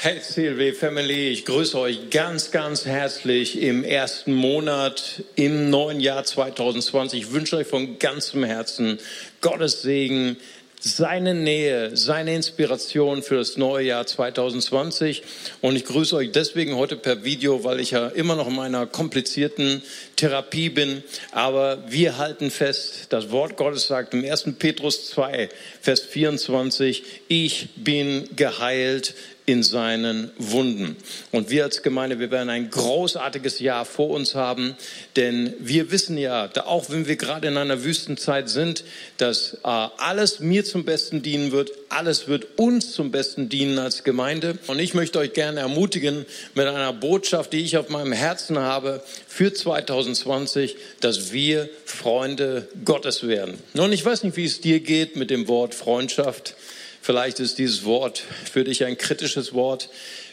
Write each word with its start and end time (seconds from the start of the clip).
Hey 0.00 0.20
CLW 0.20 0.74
Family, 0.74 1.30
ich 1.30 1.44
grüße 1.44 1.76
euch 1.76 2.10
ganz, 2.10 2.52
ganz 2.52 2.86
herzlich 2.86 3.60
im 3.60 3.82
ersten 3.82 4.32
Monat 4.32 5.24
im 5.34 5.70
neuen 5.70 5.98
Jahr 5.98 6.22
2020. 6.22 7.20
Ich 7.20 7.32
wünsche 7.32 7.56
euch 7.56 7.66
von 7.66 7.98
ganzem 7.98 8.44
Herzen 8.44 9.00
Gottes 9.40 9.82
Segen, 9.82 10.36
seine 10.78 11.34
Nähe, 11.34 11.96
seine 11.96 12.36
Inspiration 12.36 13.24
für 13.24 13.38
das 13.38 13.56
neue 13.56 13.86
Jahr 13.86 14.06
2020. 14.06 15.24
Und 15.62 15.74
ich 15.74 15.84
grüße 15.84 16.14
euch 16.14 16.30
deswegen 16.30 16.76
heute 16.76 16.94
per 16.94 17.24
Video, 17.24 17.64
weil 17.64 17.80
ich 17.80 17.90
ja 17.90 18.06
immer 18.06 18.36
noch 18.36 18.46
in 18.46 18.54
meiner 18.54 18.86
komplizierten 18.86 19.82
Therapie 20.14 20.68
bin. 20.68 21.02
Aber 21.32 21.82
wir 21.88 22.18
halten 22.18 22.52
fest, 22.52 23.06
das 23.08 23.32
Wort 23.32 23.56
Gottes 23.56 23.88
sagt 23.88 24.14
im 24.14 24.24
1. 24.24 24.44
Petrus 24.60 25.08
2, 25.08 25.48
Vers 25.80 26.02
24, 26.02 27.02
ich 27.26 27.70
bin 27.74 28.28
geheilt 28.36 29.14
in 29.48 29.62
seinen 29.62 30.30
Wunden. 30.36 30.96
Und 31.32 31.48
wir 31.48 31.64
als 31.64 31.82
Gemeinde, 31.82 32.20
wir 32.20 32.30
werden 32.30 32.50
ein 32.50 32.70
großartiges 32.70 33.60
Jahr 33.60 33.86
vor 33.86 34.10
uns 34.10 34.34
haben, 34.34 34.76
denn 35.16 35.54
wir 35.58 35.90
wissen 35.90 36.18
ja, 36.18 36.50
auch 36.66 36.90
wenn 36.90 37.06
wir 37.06 37.16
gerade 37.16 37.48
in 37.48 37.56
einer 37.56 37.82
Wüstenzeit 37.82 38.50
sind, 38.50 38.84
dass 39.16 39.54
äh, 39.54 39.58
alles 39.64 40.40
mir 40.40 40.64
zum 40.64 40.84
Besten 40.84 41.22
dienen 41.22 41.50
wird, 41.50 41.70
alles 41.88 42.28
wird 42.28 42.58
uns 42.58 42.92
zum 42.92 43.10
Besten 43.10 43.48
dienen 43.48 43.78
als 43.78 44.04
Gemeinde. 44.04 44.58
Und 44.66 44.78
ich 44.78 44.92
möchte 44.92 45.18
euch 45.18 45.32
gerne 45.32 45.60
ermutigen 45.60 46.26
mit 46.54 46.66
einer 46.66 46.92
Botschaft, 46.92 47.54
die 47.54 47.64
ich 47.64 47.78
auf 47.78 47.88
meinem 47.88 48.12
Herzen 48.12 48.58
habe 48.58 49.02
für 49.26 49.52
2020, 49.52 50.76
dass 51.00 51.32
wir 51.32 51.70
Freunde 51.86 52.68
Gottes 52.84 53.26
werden. 53.26 53.58
Nun, 53.72 53.92
ich 53.92 54.04
weiß 54.04 54.24
nicht, 54.24 54.36
wie 54.36 54.44
es 54.44 54.60
dir 54.60 54.80
geht 54.80 55.16
mit 55.16 55.30
dem 55.30 55.48
Wort 55.48 55.74
Freundschaft. 55.74 56.54
Vielleicht 57.00 57.40
ist 57.40 57.58
dieses 57.58 57.84
Wort 57.84 58.22
für 58.50 58.64
dich 58.64 58.84
ein 58.84 58.98
kritisches 58.98 59.54
Wort. 59.54 59.88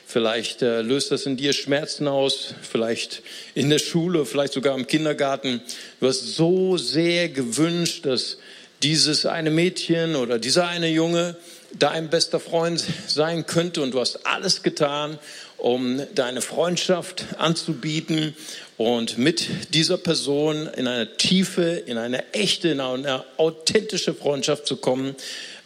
Vielleicht 0.07 0.61
äh, 0.61 0.81
löst 0.81 1.11
das 1.11 1.25
in 1.25 1.35
dir 1.35 1.53
Schmerzen 1.53 2.07
aus, 2.07 2.53
vielleicht 2.61 3.23
in 3.55 3.69
der 3.69 3.79
Schule, 3.79 4.25
vielleicht 4.25 4.53
sogar 4.53 4.75
im 4.75 4.85
Kindergarten. 4.85 5.61
Du 5.99 6.07
hast 6.07 6.35
so 6.35 6.77
sehr 6.77 7.29
gewünscht, 7.29 8.05
dass 8.05 8.37
dieses 8.83 9.25
eine 9.25 9.49
Mädchen 9.49 10.15
oder 10.15 10.37
dieser 10.37 10.67
eine 10.67 10.89
Junge 10.89 11.35
dein 11.77 12.09
bester 12.09 12.39
Freund 12.39 12.83
sein 13.07 13.45
könnte 13.45 13.81
und 13.81 13.91
du 13.91 13.99
hast 13.99 14.25
alles 14.25 14.63
getan, 14.63 15.17
um 15.57 16.01
deine 16.13 16.41
Freundschaft 16.41 17.25
anzubieten 17.37 18.35
und 18.77 19.17
mit 19.17 19.73
dieser 19.73 19.97
Person 19.97 20.67
in 20.75 20.87
eine 20.87 21.17
tiefe, 21.17 21.63
in 21.63 21.97
eine 21.97 22.33
echte, 22.33 22.69
in 22.69 22.79
eine 22.79 23.23
authentische 23.37 24.13
Freundschaft 24.13 24.67
zu 24.67 24.77
kommen. 24.77 25.15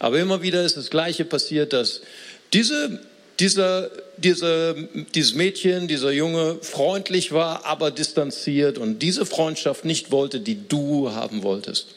Aber 0.00 0.18
immer 0.18 0.42
wieder 0.42 0.64
ist 0.64 0.76
das 0.76 0.90
Gleiche 0.90 1.24
passiert, 1.24 1.72
dass 1.74 2.00
diese, 2.54 2.98
dieser, 3.38 3.90
dieser, 4.16 4.74
dieses 5.14 5.34
Mädchen, 5.34 5.86
dieser 5.88 6.10
Junge 6.10 6.56
freundlich 6.62 7.32
war, 7.32 7.66
aber 7.66 7.90
distanziert 7.90 8.78
und 8.78 9.00
diese 9.00 9.26
Freundschaft 9.26 9.84
nicht 9.84 10.10
wollte, 10.10 10.40
die 10.40 10.66
du 10.66 11.12
haben 11.12 11.42
wolltest. 11.42 11.94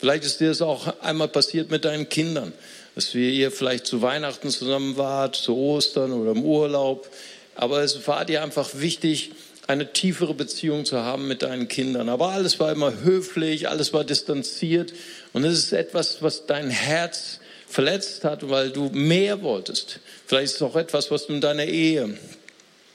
Vielleicht 0.00 0.24
ist 0.24 0.40
dir 0.40 0.48
das 0.48 0.60
auch 0.60 1.00
einmal 1.00 1.28
passiert 1.28 1.70
mit 1.70 1.84
deinen 1.84 2.08
Kindern, 2.08 2.52
dass 2.96 3.14
ihr 3.14 3.52
vielleicht 3.52 3.86
zu 3.86 4.02
Weihnachten 4.02 4.50
zusammen 4.50 4.96
wart, 4.96 5.36
zu 5.36 5.56
Ostern 5.56 6.12
oder 6.12 6.32
im 6.32 6.42
Urlaub. 6.42 7.08
Aber 7.54 7.82
es 7.82 8.06
war 8.06 8.24
dir 8.24 8.42
einfach 8.42 8.70
wichtig, 8.74 9.30
eine 9.68 9.92
tiefere 9.92 10.34
Beziehung 10.34 10.86
zu 10.86 10.98
haben 10.98 11.28
mit 11.28 11.42
deinen 11.42 11.68
Kindern. 11.68 12.08
Aber 12.08 12.30
alles 12.30 12.58
war 12.58 12.72
immer 12.72 13.02
höflich, 13.02 13.68
alles 13.68 13.92
war 13.92 14.02
distanziert. 14.02 14.94
Und 15.34 15.44
es 15.44 15.58
ist 15.58 15.72
etwas, 15.72 16.22
was 16.22 16.46
dein 16.46 16.70
Herz 16.70 17.38
verletzt 17.68 18.24
hat, 18.24 18.48
weil 18.48 18.70
du 18.70 18.88
mehr 18.92 19.42
wolltest. 19.42 20.00
Vielleicht 20.26 20.46
ist 20.46 20.54
es 20.56 20.62
auch 20.62 20.74
etwas, 20.74 21.10
was 21.10 21.26
du 21.26 21.34
in 21.34 21.42
deiner 21.42 21.66
Ehe 21.66 22.18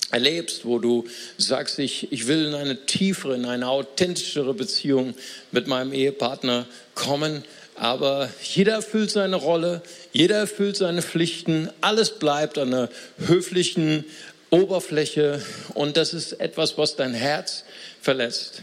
erlebst, 0.10 0.66
wo 0.66 0.80
du 0.80 1.06
sagst, 1.38 1.78
ich, 1.78 2.12
ich 2.12 2.28
will 2.28 2.48
in 2.48 2.56
eine 2.56 2.86
tiefere, 2.86 3.36
in 3.36 3.46
eine 3.46 3.68
authentischere 3.68 4.56
Beziehung 4.56 5.14
mit 5.52 5.68
meinem 5.68 5.94
Ehepartner 5.94 6.66
kommen. 6.96 7.44
Aber 7.76 8.30
jeder 8.42 8.74
erfüllt 8.74 9.12
seine 9.12 9.36
Rolle, 9.36 9.82
jeder 10.12 10.38
erfüllt 10.38 10.78
seine 10.78 11.04
Pflichten, 11.04 11.70
alles 11.82 12.12
bleibt 12.20 12.58
an 12.58 12.74
einer 12.74 12.90
höflichen 13.18 14.06
Oberfläche 14.54 15.42
und 15.74 15.98
das 15.98 16.14
ist 16.14 16.34
etwas, 16.34 16.78
was 16.78 16.96
dein 16.96 17.16
Herz 17.16 17.64
verletzt. 18.02 18.62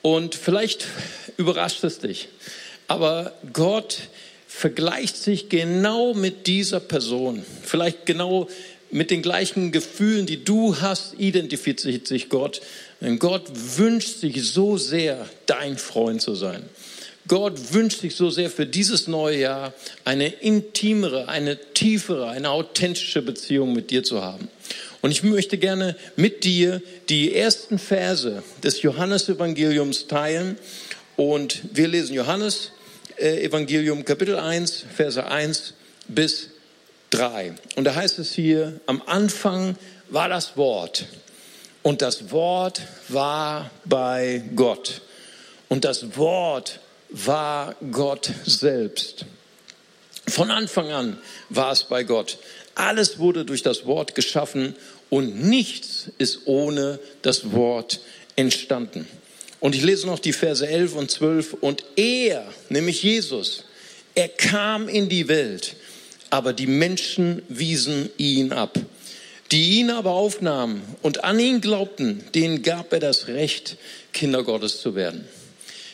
Und 0.00 0.36
vielleicht 0.36 0.86
überrascht 1.36 1.82
es 1.82 1.98
dich, 1.98 2.28
aber 2.86 3.32
Gott 3.52 3.98
vergleicht 4.46 5.16
sich 5.16 5.48
genau 5.48 6.14
mit 6.14 6.46
dieser 6.46 6.78
Person, 6.78 7.44
vielleicht 7.62 8.06
genau 8.06 8.48
mit 8.90 9.10
den 9.10 9.20
gleichen 9.20 9.72
Gefühlen, 9.72 10.24
die 10.26 10.44
du 10.44 10.80
hast, 10.80 11.14
identifiziert 11.18 12.06
sich 12.06 12.28
Gott. 12.28 12.60
Denn 13.00 13.18
Gott 13.18 13.42
wünscht 13.76 14.20
sich 14.20 14.48
so 14.48 14.76
sehr, 14.76 15.28
dein 15.46 15.78
Freund 15.78 16.22
zu 16.22 16.36
sein. 16.36 16.62
Gott 17.26 17.74
wünscht 17.74 18.00
sich 18.00 18.14
so 18.14 18.30
sehr 18.30 18.48
für 18.48 18.64
dieses 18.64 19.06
neue 19.06 19.40
Jahr 19.40 19.74
eine 20.04 20.28
intimere, 20.28 21.28
eine 21.28 21.58
tiefere, 21.74 22.30
eine 22.30 22.50
authentische 22.50 23.20
Beziehung 23.20 23.74
mit 23.74 23.90
dir 23.90 24.02
zu 24.02 24.22
haben. 24.22 24.48
Und 25.00 25.10
ich 25.12 25.22
möchte 25.22 25.58
gerne 25.58 25.96
mit 26.16 26.44
dir 26.44 26.82
die 27.08 27.34
ersten 27.34 27.78
Verse 27.78 28.42
des 28.62 28.82
Johannesevangeliums 28.82 30.08
teilen. 30.08 30.58
Und 31.16 31.60
wir 31.72 31.88
lesen 31.88 32.14
Johannes 32.14 32.72
äh, 33.16 33.44
Evangelium 33.44 34.04
Kapitel 34.04 34.36
1, 34.36 34.84
Verse 34.94 35.24
1 35.24 35.74
bis 36.08 36.50
3. 37.10 37.54
Und 37.76 37.84
da 37.84 37.94
heißt 37.94 38.18
es 38.18 38.32
hier, 38.32 38.80
am 38.86 39.02
Anfang 39.06 39.76
war 40.08 40.28
das 40.28 40.56
Wort. 40.56 41.06
Und 41.82 42.02
das 42.02 42.30
Wort 42.32 42.82
war 43.08 43.70
bei 43.84 44.42
Gott. 44.56 45.00
Und 45.68 45.84
das 45.84 46.16
Wort 46.16 46.80
war 47.10 47.76
Gott 47.90 48.30
selbst. 48.44 49.24
Von 50.26 50.50
Anfang 50.50 50.92
an 50.92 51.18
war 51.48 51.72
es 51.72 51.84
bei 51.84 52.04
Gott. 52.04 52.38
Alles 52.78 53.18
wurde 53.18 53.44
durch 53.44 53.64
das 53.64 53.86
Wort 53.86 54.14
geschaffen 54.14 54.76
und 55.10 55.42
nichts 55.42 56.10
ist 56.18 56.42
ohne 56.44 57.00
das 57.22 57.50
Wort 57.50 57.98
entstanden. 58.36 59.08
Und 59.58 59.74
ich 59.74 59.82
lese 59.82 60.06
noch 60.06 60.20
die 60.20 60.32
Verse 60.32 60.64
11 60.64 60.94
und 60.94 61.10
12. 61.10 61.54
Und 61.54 61.82
er, 61.96 62.46
nämlich 62.68 63.02
Jesus, 63.02 63.64
er 64.14 64.28
kam 64.28 64.88
in 64.88 65.08
die 65.08 65.26
Welt, 65.26 65.74
aber 66.30 66.52
die 66.52 66.68
Menschen 66.68 67.42
wiesen 67.48 68.10
ihn 68.16 68.52
ab. 68.52 68.78
Die 69.50 69.80
ihn 69.80 69.90
aber 69.90 70.12
aufnahmen 70.12 70.82
und 71.02 71.24
an 71.24 71.40
ihn 71.40 71.60
glaubten, 71.60 72.22
denen 72.32 72.62
gab 72.62 72.92
er 72.92 73.00
das 73.00 73.26
Recht, 73.26 73.76
Kinder 74.12 74.44
Gottes 74.44 74.80
zu 74.80 74.94
werden. 74.94 75.26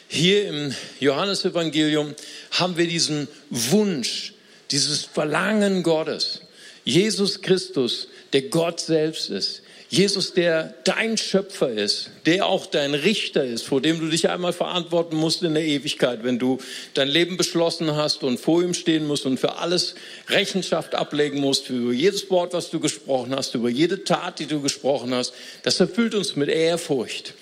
Hier 0.07 0.49
im 0.49 0.75
Johannesevangelium 1.01 2.15
haben 2.51 2.77
wir 2.77 2.87
diesen 2.87 3.27
Wunsch, 3.49 4.35
dieses 4.71 5.05
Verlangen 5.05 5.83
Gottes. 5.83 6.41
Jesus 6.85 7.41
Christus, 7.41 8.09
der 8.33 8.43
Gott 8.43 8.81
selbst 8.81 9.31
ist. 9.31 9.63
Jesus, 9.89 10.33
der 10.33 10.75
dein 10.85 11.17
Schöpfer 11.17 11.71
ist, 11.71 12.11
der 12.27 12.47
auch 12.47 12.67
dein 12.67 12.95
Richter 12.95 13.45
ist, 13.45 13.63
vor 13.63 13.81
dem 13.81 14.01
du 14.01 14.09
dich 14.09 14.29
einmal 14.29 14.53
verantworten 14.53 15.15
musst 15.15 15.43
in 15.43 15.55
der 15.55 15.65
Ewigkeit, 15.65 16.25
wenn 16.25 16.39
du 16.39 16.59
dein 16.95 17.09
Leben 17.09 17.37
beschlossen 17.37 17.95
hast 17.95 18.25
und 18.25 18.41
vor 18.41 18.63
ihm 18.63 18.75
stehen 18.75 19.07
musst 19.07 19.25
und 19.25 19.39
für 19.39 19.57
alles 19.59 19.95
Rechenschaft 20.29 20.95
ablegen 20.95 21.41
musst, 21.41 21.71
über 21.71 21.93
jedes 21.93 22.29
Wort, 22.31 22.55
was 22.55 22.71
du 22.71 22.81
gesprochen 22.81 23.37
hast, 23.37 23.55
über 23.55 23.69
jede 23.69 24.03
Tat, 24.03 24.41
die 24.41 24.47
du 24.47 24.61
gesprochen 24.61 25.15
hast. 25.15 25.33
Das 25.63 25.79
erfüllt 25.79 26.15
uns 26.15 26.35
mit 26.35 26.49
Ehrfurcht. 26.49 27.35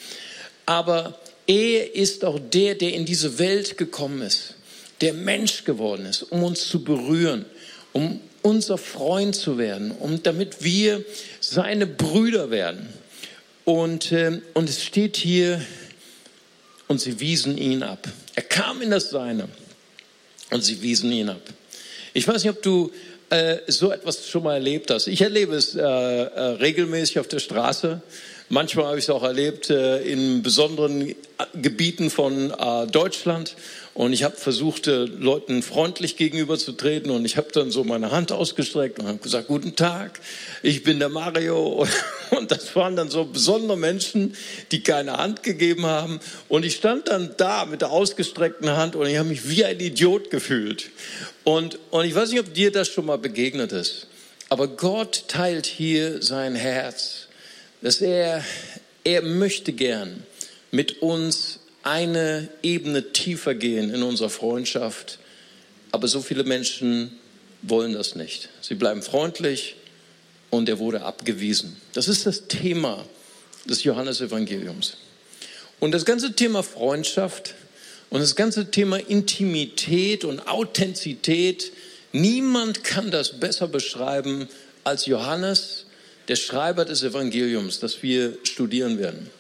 Aber 0.67 1.19
er 1.47 1.95
ist 1.95 2.25
auch 2.25 2.39
der, 2.39 2.75
der 2.75 2.93
in 2.93 3.07
diese 3.07 3.39
Welt 3.39 3.79
gekommen 3.79 4.21
ist, 4.21 4.55
der 5.01 5.15
Mensch 5.15 5.65
geworden 5.65 6.05
ist, 6.07 6.23
um 6.25 6.43
uns 6.43 6.69
zu 6.69 6.85
berühren, 6.85 7.47
um 7.93 8.21
unser 8.43 8.79
Freund 8.79 9.35
zu 9.35 9.59
werden, 9.59 9.93
um 9.93 10.23
damit 10.23 10.63
wir 10.63 11.05
seine 11.41 11.87
Brüder 11.87 12.51
werden. 12.51 12.89
Und, 13.65 14.13
äh, 14.13 14.41
und 14.55 14.69
es 14.69 14.83
steht 14.83 15.17
hier, 15.17 15.61
und 16.93 17.01
sie 17.01 17.19
wiesen 17.21 17.57
ihn 17.57 17.83
ab. 17.83 18.07
Er 18.35 18.43
kam 18.43 18.83
in 18.83 18.91
das 18.91 19.09
Seine 19.09 19.49
und 20.51 20.63
sie 20.63 20.83
wiesen 20.83 21.11
ihn 21.11 21.31
ab. 21.31 21.41
Ich 22.13 22.29
weiß 22.29 22.45
nicht, 22.45 22.53
ob 22.53 22.61
du 22.61 22.93
äh, 23.31 23.59
so 23.67 23.91
etwas 23.91 24.29
schon 24.29 24.43
mal 24.43 24.55
erlebt 24.55 24.91
hast. 24.91 25.07
Ich 25.07 25.23
erlebe 25.23 25.55
es 25.55 25.75
äh, 25.75 25.81
äh 25.81 26.41
regelmäßig 26.61 27.19
auf 27.19 27.29
der 27.29 27.39
Straße. 27.39 28.03
Manchmal 28.49 28.87
habe 28.87 28.99
ich 28.99 29.05
es 29.05 29.11
auch 29.11 29.23
erlebt 29.23 29.71
äh, 29.71 30.03
in 30.03 30.43
besonderen 30.43 31.15
Gebieten 31.55 32.11
von 32.11 32.51
äh, 32.51 32.87
Deutschland. 32.87 33.57
Und 33.95 34.13
ich 34.13 34.25
habe 34.25 34.37
versucht, 34.37 34.87
äh, 34.87 35.05
Leuten 35.05 35.63
freundlich 35.63 36.17
gegenüberzutreten 36.17 37.11
und 37.11 37.27
ich 37.27 37.37
habe 37.37 37.49
dann 37.53 37.71
so 37.71 37.85
meine 37.85 38.11
Hand 38.11 38.33
ausgestreckt 38.33 38.99
und 38.99 39.07
habe 39.07 39.19
gesagt, 39.19 39.49
guten 39.49 39.77
Tag, 39.77 40.19
ich 40.63 40.83
bin 40.83 40.99
der 40.99 41.11
Mario. 41.11 41.87
Und 42.31 42.51
das 42.51 42.75
waren 42.75 42.97
dann 42.97 43.11
so 43.11 43.27
besondere 43.27 43.77
Menschen, 43.77 44.35
die 44.71 44.83
keine 44.83 45.19
Hand 45.19 45.43
gegeben 45.43 45.85
haben. 45.85 46.19
Und 46.49 46.65
ich 46.65 46.77
stand 46.77 47.09
dann 47.09 47.35
da 47.37 47.67
mit 47.67 47.83
der 47.83 47.91
ausgestreckten 47.91 48.71
Hand 48.71 48.97
und 48.97 49.07
ich 49.07 49.19
habe 49.19 49.29
mich 49.29 49.51
wie 49.51 49.67
ein 49.67 49.79
Idiot 49.79 50.31
gefühlt. 50.31 50.89
Und, 51.45 51.79
und 51.91 52.07
ich 52.07 52.15
weiß 52.15 52.31
nicht, 52.31 52.41
ob 52.41 52.55
dir 52.55 52.73
das 52.73 52.89
schon 52.89 53.05
mal 53.05 53.19
begegnet 53.19 53.73
ist. 53.73 54.07
Aber 54.49 54.67
Gott 54.69 55.25
teilt 55.29 55.67
hier 55.67 56.23
sein 56.23 56.55
Herz, 56.55 57.22
dass 57.83 58.01
er, 58.01 58.45
er 59.05 59.23
möchte 59.23 59.73
gern 59.73 60.25
mit 60.71 61.03
uns 61.03 61.59
eine 61.83 62.49
Ebene 62.63 63.13
tiefer 63.13 63.55
gehen 63.55 63.93
in 63.93 64.03
unserer 64.03 64.31
Freundschaft. 64.31 65.19
Aber 65.91 66.09
so 66.09 66.23
viele 66.23 66.45
Menschen 66.45 67.19
wollen 67.63 67.93
das 67.93 68.15
nicht. 68.15 68.49
Sie 68.61 68.77
bleiben 68.77 69.03
freundlich 69.03 69.77
und 70.51 70.69
er 70.69 70.79
wurde 70.79 71.03
abgewiesen. 71.03 71.77
Das 71.93 72.09
ist 72.09 72.25
das 72.25 72.47
Thema 72.49 73.05
des 73.65 73.85
Johannesevangeliums. 73.85 74.97
Und 75.81 75.93
das 75.93 76.05
ganze 76.05 76.35
Thema 76.35 76.63
Freundschaft 76.63 77.55
und 78.11 78.21
das 78.21 78.37
ganze 78.37 78.71
Thema 78.71 78.99
Intimität 78.99 80.25
und 80.25 80.47
Authentizität, 80.47 81.73
niemand 82.13 82.85
kann 82.85 83.11
das 83.11 83.41
besser 83.41 83.67
beschreiben 83.67 84.49
als 84.85 85.07
Johannes, 85.07 85.87
der 86.29 86.37
Schreiber 86.37 86.85
des 86.85 87.03
Evangeliums, 87.03 87.81
das 87.81 88.03
wir 88.03 88.39
studieren 88.45 88.99
werden. 88.99 89.31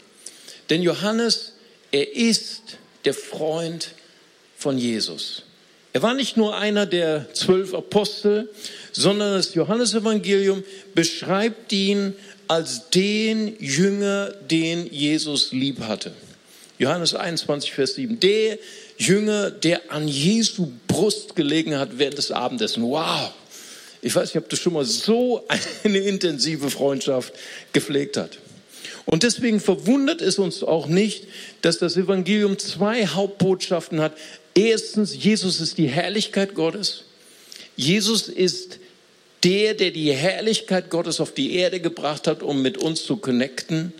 Denn 0.70 0.82
Johannes, 0.82 1.52
er 1.90 2.14
ist 2.17 2.79
der 3.05 3.14
Freund 3.14 3.90
von 4.56 4.79
Jesus. 4.79 5.43
Er 5.93 6.02
war 6.02 6.14
nicht 6.14 6.37
nur 6.37 6.56
einer 6.56 6.87
der 6.87 7.32
zwölf 7.34 7.75
Apostel, 7.75 8.49
sondern 8.93 9.34
das 9.34 9.55
Johannesevangelium 9.55 10.64
beschreibt 10.94 11.73
ihn 11.73 12.14
als 12.49 12.88
den 12.90 13.56
Jünger, 13.61 14.31
den 14.50 14.90
Jesus 14.90 15.52
lieb 15.52 15.81
hatte. 15.81 16.12
Johannes 16.79 17.14
21, 17.14 17.73
Vers 17.73 17.94
7. 17.94 18.19
Der 18.20 18.58
Jünger, 18.96 19.50
der 19.50 19.93
an 19.93 20.08
Jesu 20.08 20.73
Brust 20.88 21.37
gelegen 21.37 21.79
hat 21.79 21.99
während 21.99 22.19
des 22.19 22.32
Abendessens. 22.32 22.84
Wow! 22.84 23.32
Ich 24.02 24.14
weiß 24.14 24.34
nicht, 24.34 24.43
ob 24.43 24.50
das 24.50 24.58
schon 24.58 24.72
mal 24.72 24.84
so 24.84 25.46
eine 25.84 25.99
intensive 25.99 26.70
Freundschaft 26.70 27.32
gepflegt 27.72 28.16
hat. 28.16 28.38
Und 29.04 29.22
deswegen 29.22 29.60
verwundert 29.60 30.20
es 30.20 30.38
uns 30.38 30.62
auch 30.62 30.87
nicht, 30.87 31.25
dass 31.62 31.78
das 31.78 31.96
Evangelium 31.96 32.58
zwei 32.58 33.06
Hauptbotschaften 33.06 34.00
hat. 34.00 34.16
Erstens, 34.54 35.16
Jesus 35.16 35.60
ist 35.60 35.78
die 35.78 35.88
Herrlichkeit 35.88 36.54
Gottes. 36.54 37.04
Jesus 37.76 38.28
ist 38.28 38.78
der, 39.44 39.75
der 39.75 39.90
die 39.90 40.12
Herrlichkeit 40.12 40.90
Gottes 40.90 41.20
auf 41.20 41.32
die 41.32 41.55
Erde 41.56 41.81
gebracht 41.81 42.26
hat, 42.26 42.43
um 42.43 42.62
mit 42.62 42.78
uns 42.78 43.05
zu 43.05 43.16
connecten. 43.16 43.93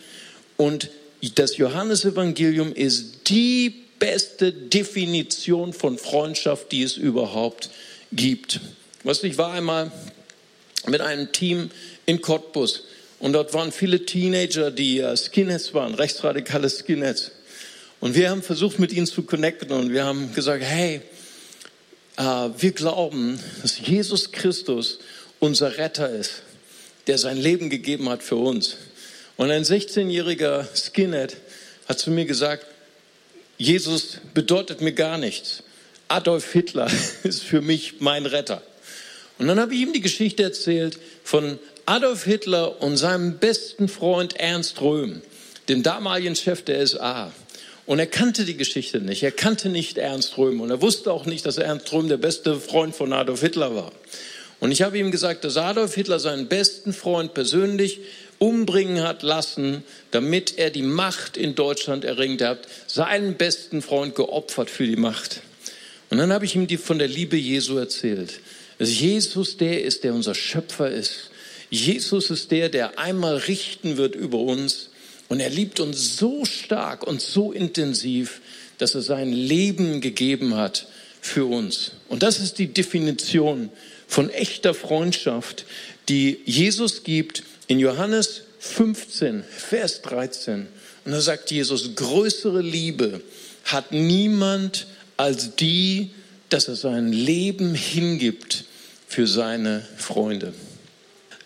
Und 0.56 0.90
das 1.37 1.56
Johannesevangelium 1.56 2.72
ist 2.72 3.28
die 3.28 3.75
beste 3.98 4.52
Definition 4.52 5.72
von 5.72 5.98
Freundschaft, 5.98 6.72
die 6.72 6.82
es 6.82 6.96
überhaupt 6.96 7.70
gibt. 8.12 8.60
Was 9.04 9.25
ich 9.25 9.37
war 9.37 9.52
einmal 9.52 9.90
mit 10.87 11.00
einem 11.00 11.32
Team 11.32 11.70
in 12.06 12.22
Cottbus 12.22 12.84
und 13.19 13.32
dort 13.32 13.52
waren 13.52 13.72
viele 13.72 14.06
Teenager, 14.06 14.70
die 14.70 15.04
Skinheads 15.16 15.75
waren, 15.75 15.94
rechtsradikale 15.94 16.70
Skinheads. 16.70 17.32
Und 17.99 18.14
wir 18.14 18.31
haben 18.31 18.43
versucht, 18.43 18.78
mit 18.78 18.93
ihnen 18.93 19.06
zu 19.06 19.22
connecten 19.22 19.72
und 19.72 19.93
wir 19.93 20.04
haben 20.04 20.32
gesagt, 20.34 20.62
hey, 20.62 21.00
äh, 22.16 22.22
wir 22.22 22.72
glauben, 22.72 23.40
dass 23.62 23.81
Jesus 23.81 24.31
Christus 24.31 25.00
unser 25.40 25.78
Retter 25.78 26.08
ist, 26.08 26.43
der 27.08 27.19
sein 27.19 27.38
Leben 27.38 27.70
gegeben 27.70 28.08
hat 28.08 28.22
für 28.22 28.37
uns. 28.37 28.76
Und 29.37 29.50
ein 29.50 29.64
16-jähriger 29.64 30.66
Skinhead 30.76 31.37
hat 31.88 31.98
zu 31.98 32.12
mir 32.12 32.25
gesagt, 32.25 32.66
Jesus 33.58 34.19
bedeutet 34.32 34.81
mir 34.81 34.93
gar 34.93 35.19
nichts. 35.19 35.64
Adolf 36.06 36.52
Hitler 36.52 36.88
ist 37.25 37.43
für 37.43 37.60
mich 37.60 37.94
mein 37.98 38.26
Retter. 38.26 38.62
Und 39.42 39.48
dann 39.48 39.58
habe 39.58 39.74
ich 39.74 39.80
ihm 39.80 39.92
die 39.92 40.00
Geschichte 40.00 40.44
erzählt 40.44 41.00
von 41.24 41.58
Adolf 41.84 42.22
Hitler 42.22 42.80
und 42.80 42.96
seinem 42.96 43.38
besten 43.38 43.88
Freund 43.88 44.38
Ernst 44.38 44.80
Röhm, 44.80 45.20
dem 45.68 45.82
damaligen 45.82 46.36
Chef 46.36 46.62
der 46.62 46.86
SA. 46.86 47.32
Und 47.84 47.98
er 47.98 48.06
kannte 48.06 48.44
die 48.44 48.56
Geschichte 48.56 49.00
nicht. 49.00 49.24
Er 49.24 49.32
kannte 49.32 49.68
nicht 49.68 49.98
Ernst 49.98 50.38
Röhm. 50.38 50.60
Und 50.60 50.70
er 50.70 50.80
wusste 50.80 51.10
auch 51.10 51.26
nicht, 51.26 51.44
dass 51.44 51.58
Ernst 51.58 51.92
Röhm 51.92 52.06
der 52.06 52.18
beste 52.18 52.54
Freund 52.60 52.94
von 52.94 53.12
Adolf 53.12 53.40
Hitler 53.40 53.74
war. 53.74 53.90
Und 54.60 54.70
ich 54.70 54.82
habe 54.82 54.96
ihm 54.96 55.10
gesagt, 55.10 55.42
dass 55.42 55.56
Adolf 55.56 55.96
Hitler 55.96 56.20
seinen 56.20 56.46
besten 56.46 56.92
Freund 56.92 57.34
persönlich 57.34 57.98
umbringen 58.38 59.02
hat 59.02 59.24
lassen, 59.24 59.82
damit 60.12 60.56
er 60.56 60.70
die 60.70 60.82
Macht 60.82 61.36
in 61.36 61.56
Deutschland 61.56 62.04
erringt. 62.04 62.42
Er 62.42 62.50
hat 62.50 62.68
seinen 62.86 63.34
besten 63.34 63.82
Freund 63.82 64.14
geopfert 64.14 64.70
für 64.70 64.86
die 64.86 64.94
Macht. 64.94 65.40
Und 66.10 66.18
dann 66.18 66.32
habe 66.32 66.44
ich 66.44 66.54
ihm 66.54 66.68
die 66.68 66.76
von 66.76 67.00
der 67.00 67.08
Liebe 67.08 67.36
Jesu 67.36 67.76
erzählt. 67.76 68.38
Dass 68.82 68.99
Jesus 68.99 69.56
der 69.58 69.84
ist, 69.84 70.02
der 70.02 70.12
unser 70.12 70.34
Schöpfer 70.34 70.90
ist. 70.90 71.31
Jesus 71.70 72.31
ist 72.31 72.50
der, 72.50 72.69
der 72.69 72.99
einmal 72.99 73.37
richten 73.37 73.96
wird 73.96 74.17
über 74.17 74.40
uns 74.40 74.88
und 75.29 75.38
er 75.38 75.50
liebt 75.50 75.79
uns 75.79 76.17
so 76.17 76.44
stark 76.44 77.06
und 77.06 77.20
so 77.20 77.52
intensiv, 77.52 78.40
dass 78.79 78.96
er 78.96 79.02
sein 79.02 79.32
Leben 79.32 80.00
gegeben 80.00 80.56
hat 80.56 80.88
für 81.20 81.44
uns. 81.44 81.93
Und 82.08 82.25
das 82.25 82.40
ist 82.40 82.58
die 82.58 82.73
Definition 82.73 83.70
von 84.08 84.31
echter 84.31 84.75
Freundschaft, 84.75 85.64
die 86.08 86.40
Jesus 86.44 87.05
gibt 87.05 87.44
in 87.69 87.79
Johannes 87.79 88.43
15, 88.58 89.44
Vers 89.44 90.02
13. 90.02 90.67
Und 91.05 91.12
da 91.12 91.20
sagt 91.20 91.52
Jesus, 91.52 91.94
größere 91.94 92.62
Liebe 92.62 93.20
hat 93.62 93.93
niemand 93.93 94.88
als 95.17 95.55
die, 95.55 96.11
dass 96.49 96.67
er 96.67 96.75
sein 96.75 97.12
Leben 97.12 97.76
hingibt 97.76 98.64
für 99.12 99.26
seine 99.26 99.86
Freunde. 99.98 100.54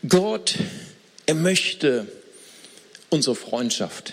Gott, 0.09 0.55
er 1.27 1.35
möchte 1.35 2.07
unsere 3.11 3.35
Freundschaft. 3.35 4.13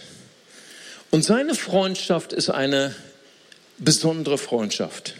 Und 1.11 1.23
seine 1.23 1.53
Freundschaft 1.53 2.33
ist 2.33 2.50
eine 2.50 2.95
besondere 3.77 4.39
Freundschaft. 4.39 5.13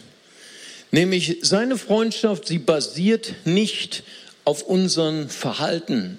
Nämlich 0.90 1.38
seine 1.42 1.78
Freundschaft, 1.78 2.48
sie 2.48 2.58
basiert 2.58 3.34
nicht 3.44 4.02
auf 4.44 4.62
unserem 4.62 5.28
Verhalten 5.28 6.18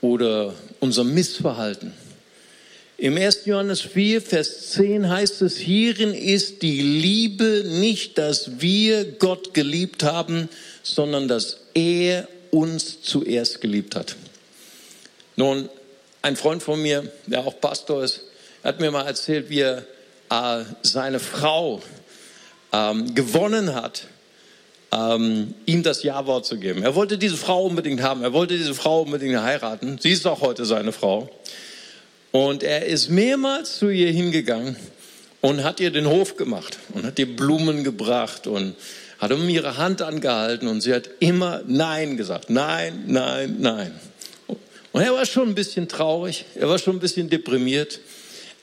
oder 0.00 0.54
unserem 0.78 1.12
Missverhalten. 1.12 1.92
Im 3.02 3.16
1. 3.16 3.46
Johannes 3.46 3.80
4, 3.80 4.22
Vers 4.22 4.70
10 4.70 5.08
heißt 5.10 5.42
es, 5.42 5.56
hierin 5.56 6.14
ist 6.14 6.62
die 6.62 6.80
Liebe 6.80 7.64
nicht, 7.66 8.16
dass 8.16 8.60
wir 8.60 9.04
Gott 9.18 9.54
geliebt 9.54 10.04
haben, 10.04 10.48
sondern 10.84 11.26
dass 11.26 11.56
er 11.74 12.28
uns 12.52 13.02
zuerst 13.02 13.60
geliebt 13.60 13.96
hat. 13.96 14.14
Nun, 15.34 15.68
ein 16.22 16.36
Freund 16.36 16.62
von 16.62 16.80
mir, 16.80 17.10
der 17.26 17.40
auch 17.40 17.60
Pastor 17.60 18.04
ist, 18.04 18.20
hat 18.62 18.78
mir 18.78 18.92
mal 18.92 19.04
erzählt, 19.04 19.50
wie 19.50 19.62
er 19.62 19.84
äh, 20.30 20.64
seine 20.82 21.18
Frau 21.18 21.82
ähm, 22.72 23.16
gewonnen 23.16 23.74
hat, 23.74 24.06
ähm, 24.92 25.54
ihm 25.66 25.82
das 25.82 26.04
Ja-Wort 26.04 26.46
zu 26.46 26.56
geben. 26.56 26.84
Er 26.84 26.94
wollte 26.94 27.18
diese 27.18 27.36
Frau 27.36 27.64
unbedingt 27.64 28.00
haben. 28.00 28.22
Er 28.22 28.32
wollte 28.32 28.56
diese 28.56 28.76
Frau 28.76 29.02
unbedingt 29.02 29.40
heiraten. 29.40 29.98
Sie 30.00 30.12
ist 30.12 30.24
auch 30.24 30.40
heute 30.40 30.64
seine 30.64 30.92
Frau. 30.92 31.28
Und 32.32 32.62
er 32.62 32.86
ist 32.86 33.10
mehrmals 33.10 33.78
zu 33.78 33.90
ihr 33.90 34.10
hingegangen 34.10 34.76
und 35.42 35.62
hat 35.62 35.80
ihr 35.80 35.90
den 35.90 36.08
Hof 36.08 36.36
gemacht 36.36 36.78
und 36.94 37.04
hat 37.04 37.18
ihr 37.18 37.36
Blumen 37.36 37.84
gebracht 37.84 38.46
und 38.46 38.74
hat 39.18 39.32
um 39.32 39.48
ihre 39.48 39.76
Hand 39.76 40.02
angehalten 40.02 40.66
und 40.66 40.80
sie 40.80 40.94
hat 40.94 41.08
immer 41.20 41.62
Nein 41.66 42.16
gesagt. 42.16 42.48
Nein, 42.50 43.04
nein, 43.06 43.56
nein. 43.60 43.92
Und 44.92 45.00
er 45.00 45.12
war 45.14 45.26
schon 45.26 45.48
ein 45.50 45.54
bisschen 45.54 45.88
traurig, 45.88 46.44
er 46.54 46.68
war 46.68 46.78
schon 46.78 46.96
ein 46.96 47.00
bisschen 47.00 47.28
deprimiert. 47.28 48.00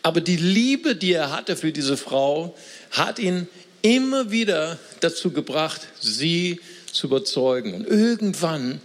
Aber 0.01 0.19
die 0.19 0.37
Liebe, 0.37 0.95
die 0.95 1.13
er 1.13 1.31
hatte 1.31 1.55
für 1.55 1.71
diese 1.71 1.95
Frau, 1.95 2.55
hat 2.91 3.19
ihn 3.19 3.47
immer 3.81 4.31
wieder 4.31 4.79
dazu 4.99 5.31
gebracht, 5.31 5.81
sie 5.99 6.59
zu 6.91 7.07
überzeugen. 7.07 7.73
Und 7.73 7.87
irgendwann 7.87 8.81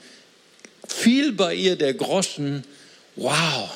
fiel 0.87 1.33
bei 1.33 1.55
ihr 1.55 1.77
der 1.77 1.95
Groschen, 1.95 2.65
wow, 3.17 3.71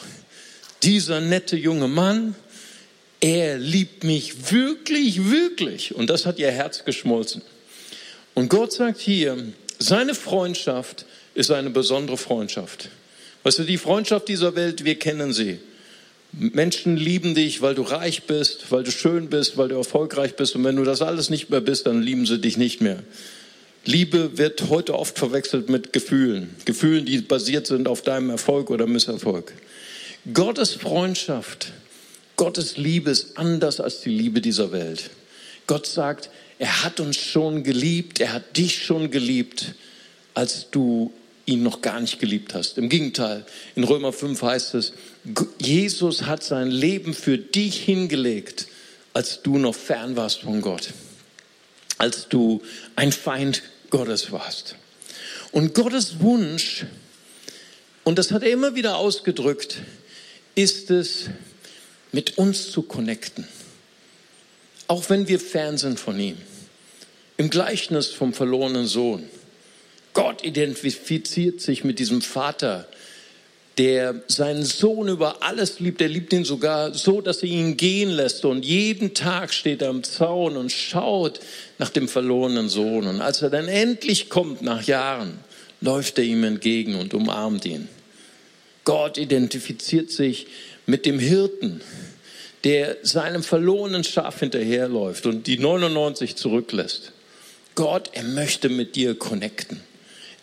dieser 0.83 1.21
nette 1.21 1.57
junge 1.57 1.89
Mann, 1.89 2.35
er 3.21 3.59
liebt 3.59 4.05
mich 4.05 4.53
wirklich, 4.53 5.31
wirklich. 5.31 5.95
Und 5.95 6.09
das 6.09 6.27
hat 6.27 6.39
ihr 6.39 6.51
Herz 6.51 6.85
geschmolzen. 6.85 7.43
Und 8.35 8.49
Gott 8.49 8.73
sagt 8.73 9.01
hier, 9.01 9.37
seine 9.79 10.15
Freundschaft 10.15 11.07
ist 11.35 11.51
eine 11.51 11.71
besondere 11.71 12.17
Freundschaft. 12.17 12.91
Weißt 13.43 13.59
du, 13.59 13.65
die 13.65 13.79
Freundschaft 13.79 14.29
dieser 14.29 14.55
Welt, 14.55 14.85
wir 14.85 14.97
kennen 14.97 15.33
sie. 15.33 15.59
Menschen 16.33 16.97
lieben 16.97 17.35
dich, 17.35 17.63
weil 17.63 17.75
du 17.75 17.83
reich 17.83 18.25
bist, 18.25 18.71
weil 18.71 18.85
du 18.85 18.91
schön 18.91 19.29
bist, 19.29 19.57
weil 19.57 19.69
du 19.69 19.77
erfolgreich 19.77 20.37
bist. 20.37 20.55
Und 20.55 20.65
wenn 20.65 20.77
du 20.77 20.85
das 20.85 21.03
alles 21.03 21.31
nicht 21.31 21.51
mehr 21.51 21.61
bist, 21.61 21.87
dann 21.87 22.03
lieben 22.03 22.27
sie 22.27 22.39
dich 22.39 22.57
nicht 22.57 22.81
mehr. 22.81 23.03
Liebe 23.85 24.37
wird 24.37 24.69
heute 24.69 24.95
oft 24.95 25.19
verwechselt 25.19 25.71
mit 25.71 25.93
Gefühlen. 25.93 26.55
Gefühlen, 26.65 27.07
die 27.07 27.19
basiert 27.19 27.67
sind 27.67 27.89
auf 27.89 28.03
deinem 28.03 28.31
Erfolg 28.31 28.71
oder 28.71 28.87
Misserfolg. 28.87 29.53
Gottes 30.35 30.75
Freundschaft, 30.75 31.73
Gottes 32.37 32.77
Liebe 32.77 33.11
ist 33.11 33.39
anders 33.39 33.81
als 33.81 34.03
die 34.03 34.11
Liebe 34.11 34.41
dieser 34.41 34.73
Welt. 34.73 35.11
Gott 35.67 35.87
sagt, 35.87 36.29
er 36.59 36.85
hat 36.85 37.01
uns 37.01 37.17
schon 37.17 37.63
geliebt, 37.63 38.21
er 38.21 38.33
hat 38.33 38.57
dich 38.57 38.85
schon 38.85 39.11
geliebt, 39.11 39.75
als 40.35 40.71
du 40.71 41.13
ihn 41.47 41.63
noch 41.63 41.81
gar 41.81 42.01
nicht 42.01 42.19
geliebt 42.19 42.53
hast. 42.53 42.77
Im 42.77 42.91
Gegenteil, 42.91 43.47
in 43.75 43.85
Römer 43.85 44.13
5 44.13 44.43
heißt 44.43 44.75
es, 44.75 44.93
Jesus 45.61 46.23
hat 46.27 46.43
sein 46.43 46.71
Leben 46.71 47.15
für 47.15 47.39
dich 47.39 47.79
hingelegt, 47.83 48.69
als 49.15 49.43
du 49.43 49.57
noch 49.57 49.75
fern 49.75 50.17
warst 50.17 50.41
von 50.41 50.61
Gott, 50.61 50.91
als 51.97 52.29
du 52.29 52.61
ein 52.97 53.13
Feind 53.13 53.63
Gottes 53.89 54.31
warst. 54.31 54.77
Und 55.53 55.75
Gottes 55.75 56.21
Wunsch, 56.21 56.85
und 58.05 58.19
das 58.19 58.31
hat 58.31 58.43
er 58.43 58.51
immer 58.51 58.75
wieder 58.75 58.97
ausgedrückt, 58.99 59.83
ist 60.59 60.91
es, 60.91 61.31
mit 62.11 62.37
uns 62.37 62.73
zu 62.73 62.83
connecten. 62.83 63.47
Auch 64.89 65.09
wenn 65.09 65.29
wir 65.29 65.39
fern 65.39 65.79
sind 65.79 66.01
von 66.01 66.19
ihm. 66.19 66.37
Im 67.37 67.49
Gleichnis 67.49 68.09
vom 68.09 68.33
verlorenen 68.33 68.87
Sohn. 68.87 69.23
Gott 70.15 70.43
identifiziert 70.43 71.61
sich 71.61 71.85
mit 71.85 72.01
diesem 72.01 72.23
Vater, 72.23 72.89
der 73.77 74.25
seinen 74.27 74.65
Sohn 74.65 75.07
über 75.07 75.45
alles 75.45 75.79
liebt. 75.79 76.01
Er 76.01 76.09
liebt 76.09 76.33
ihn 76.33 76.45
sogar 76.45 76.93
so, 76.93 77.21
dass 77.21 77.45
er 77.45 77.51
ihn 77.51 77.77
gehen 77.77 78.11
lässt. 78.11 78.45
Und 78.45 78.65
jeden 78.65 79.15
Tag 79.15 79.55
steht 79.55 79.81
er 79.83 79.91
am 79.91 80.03
Zaun 80.03 80.57
und 80.57 80.73
schaut 80.73 81.39
nach 81.79 81.91
dem 81.91 82.09
verlorenen 82.09 82.69
Sohn. 82.69 83.07
Und 83.07 83.21
als 83.21 83.43
er 83.43 83.51
dann 83.51 83.69
endlich 83.69 84.29
kommt 84.29 84.63
nach 84.63 84.83
Jahren, 84.83 85.39
läuft 85.81 86.19
er 86.19 86.25
ihm 86.25 86.43
entgegen 86.43 86.97
und 86.97 87.15
umarmt 87.15 87.65
ihn. 87.65 87.89
Gott 88.85 89.19
identifiziert 89.19 90.11
sich 90.11 90.47
mit 90.87 91.07
dem 91.07 91.19
Hirten, 91.19 91.81
der 92.65 92.97
seinem 93.03 93.43
verlorenen 93.43 94.05
Schaf 94.05 94.41
hinterherläuft 94.41 95.27
und 95.27 95.47
die 95.47 95.59
99 95.59 96.37
zurücklässt. 96.37 97.13
Gott, 97.75 98.11
er 98.13 98.25
möchte 98.25 98.69
mit 98.69 98.97
dir 98.97 99.15
connecten. 99.15 99.81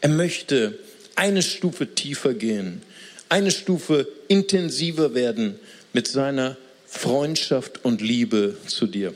Er 0.01 0.09
möchte 0.09 0.79
eine 1.15 1.41
Stufe 1.41 1.95
tiefer 1.95 2.33
gehen, 2.33 2.81
eine 3.29 3.51
Stufe 3.51 4.07
intensiver 4.27 5.13
werden 5.13 5.59
mit 5.93 6.07
seiner 6.07 6.57
Freundschaft 6.85 7.83
und 7.83 8.01
Liebe 8.01 8.55
zu 8.67 8.87
dir. 8.87 9.13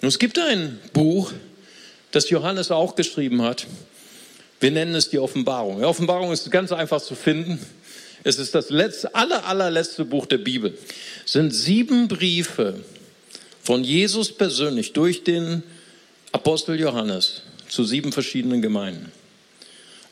Und 0.00 0.08
es 0.08 0.18
gibt 0.18 0.38
ein 0.38 0.78
Buch, 0.92 1.32
das 2.12 2.30
Johannes 2.30 2.70
auch 2.70 2.94
geschrieben 2.94 3.42
hat. 3.42 3.66
Wir 4.60 4.70
nennen 4.70 4.94
es 4.94 5.10
die 5.10 5.18
Offenbarung. 5.18 5.78
Die 5.78 5.84
Offenbarung 5.84 6.32
ist 6.32 6.50
ganz 6.50 6.72
einfach 6.72 7.02
zu 7.02 7.14
finden. 7.14 7.58
Es 8.26 8.40
ist 8.40 8.56
das 8.56 8.70
letzte, 8.70 9.14
aller, 9.14 9.46
allerletzte 9.46 10.04
Buch 10.04 10.26
der 10.26 10.38
Bibel. 10.38 10.76
Es 11.24 11.34
sind 11.34 11.52
sieben 11.52 12.08
Briefe 12.08 12.74
von 13.62 13.84
Jesus 13.84 14.32
persönlich 14.32 14.92
durch 14.94 15.22
den 15.22 15.62
Apostel 16.32 16.80
Johannes 16.80 17.42
zu 17.68 17.84
sieben 17.84 18.10
verschiedenen 18.10 18.62
Gemeinden. 18.62 19.12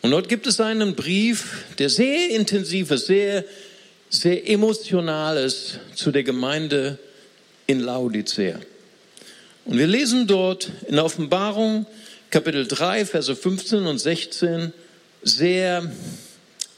Und 0.00 0.12
dort 0.12 0.28
gibt 0.28 0.46
es 0.46 0.60
einen 0.60 0.94
Brief, 0.94 1.64
der 1.78 1.90
sehr 1.90 2.30
intensiv 2.30 2.92
ist, 2.92 3.06
sehr, 3.06 3.44
sehr 4.10 4.48
emotional 4.48 5.36
ist 5.36 5.80
zu 5.96 6.12
der 6.12 6.22
Gemeinde 6.22 7.00
in 7.66 7.80
Laodicea. 7.80 8.60
Und 9.64 9.76
wir 9.76 9.88
lesen 9.88 10.28
dort 10.28 10.70
in 10.86 11.00
Offenbarung 11.00 11.84
Kapitel 12.30 12.68
3, 12.68 13.06
Verse 13.06 13.34
15 13.34 13.86
und 13.86 13.98
16 13.98 14.72
sehr 15.24 15.90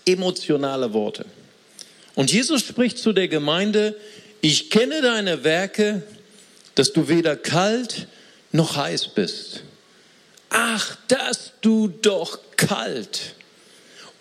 emotionale 0.07 0.93
Worte. 0.93 1.27
Und 2.15 2.33
Jesus 2.33 2.63
spricht 2.63 2.99
zu 2.99 3.13
der 3.13 3.29
Gemeinde, 3.29 3.95
ich 4.41 4.71
kenne 4.71 5.03
deine 5.03 5.45
Werke, 5.45 6.03
dass 6.75 6.93
du 6.93 7.09
weder 7.09 7.37
kalt 7.37 8.07
noch 8.53 8.77
heiß 8.77 9.09
bist. 9.09 9.63
Ach, 10.49 10.97
dass 11.09 11.53
du 11.61 11.89
doch 11.89 12.39
kalt 12.57 13.35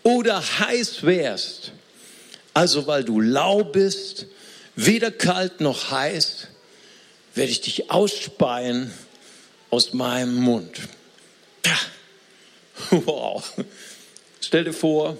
oder 0.04 0.42
heiß 0.60 1.04
wärst. 1.04 1.72
Also 2.54 2.88
weil 2.88 3.04
du 3.04 3.20
lau 3.20 3.64
bist, 3.64 4.28
weder 4.76 5.12
kalt 5.12 5.62
noch 5.62 5.92
heiß, 5.92 6.48
werde 7.34 7.52
ich 7.52 7.62
dich 7.62 7.92
ausspeien 7.92 8.92
aus 9.70 9.94
meinem 9.94 10.36
Mund. 10.36 10.80
Wow. 12.92 13.42
Stell 14.42 14.66
dir 14.66 14.74
vor, 14.74 15.18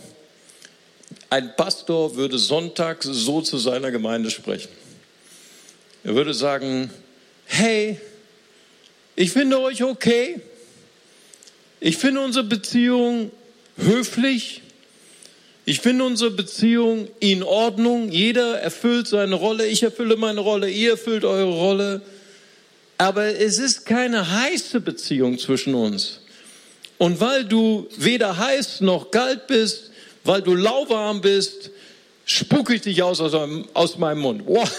ein 1.30 1.56
Pastor 1.56 2.16
würde 2.16 2.38
sonntags 2.38 3.06
so 3.06 3.42
zu 3.42 3.58
seiner 3.58 3.92
Gemeinde 3.92 4.32
sprechen. 4.32 4.70
Er 6.04 6.16
würde 6.16 6.34
sagen, 6.34 6.92
hey, 7.46 8.00
ich 9.16 9.32
finde 9.32 9.60
euch 9.60 9.84
okay. 9.84 10.40
Ich 11.80 11.98
finde 11.98 12.22
unsere 12.22 12.46
Beziehung 12.46 13.32
höflich. 13.78 14.62
Ich 15.66 15.80
finde 15.80 16.04
unsere 16.04 16.32
Beziehung 16.32 17.08
in 17.20 17.42
Ordnung. 17.42 18.12
Jeder 18.12 18.60
erfüllt 18.60 19.08
seine 19.08 19.36
Rolle. 19.36 19.66
Ich 19.66 19.82
erfülle 19.82 20.16
meine 20.16 20.42
Rolle. 20.42 20.70
Ihr 20.70 20.92
erfüllt 20.92 21.26
eure 21.26 21.52
Rolle. 21.52 22.02
Aber 22.98 23.26
es 23.26 23.58
ist 23.58 23.86
keine 23.86 24.32
heiße 24.32 24.80
Beziehung 24.80 25.40
zwischen 25.40 25.74
uns. 25.74 26.20
Und 26.98 27.20
weil 27.20 27.46
du 27.46 27.88
weder 27.98 28.38
heiß 28.38 28.82
noch 28.82 29.12
kalt 29.12 29.48
bist, 29.48 29.92
weil 30.26 30.42
du 30.42 30.56
lauwarm 30.56 31.22
bist, 31.22 31.70
spucke 32.26 32.76
ich 32.76 32.82
dich 32.82 33.02
aus 33.04 33.22
aus 33.22 33.98
meinem 33.98 34.20
Mund. 34.20 34.44
Wow, 34.46 34.70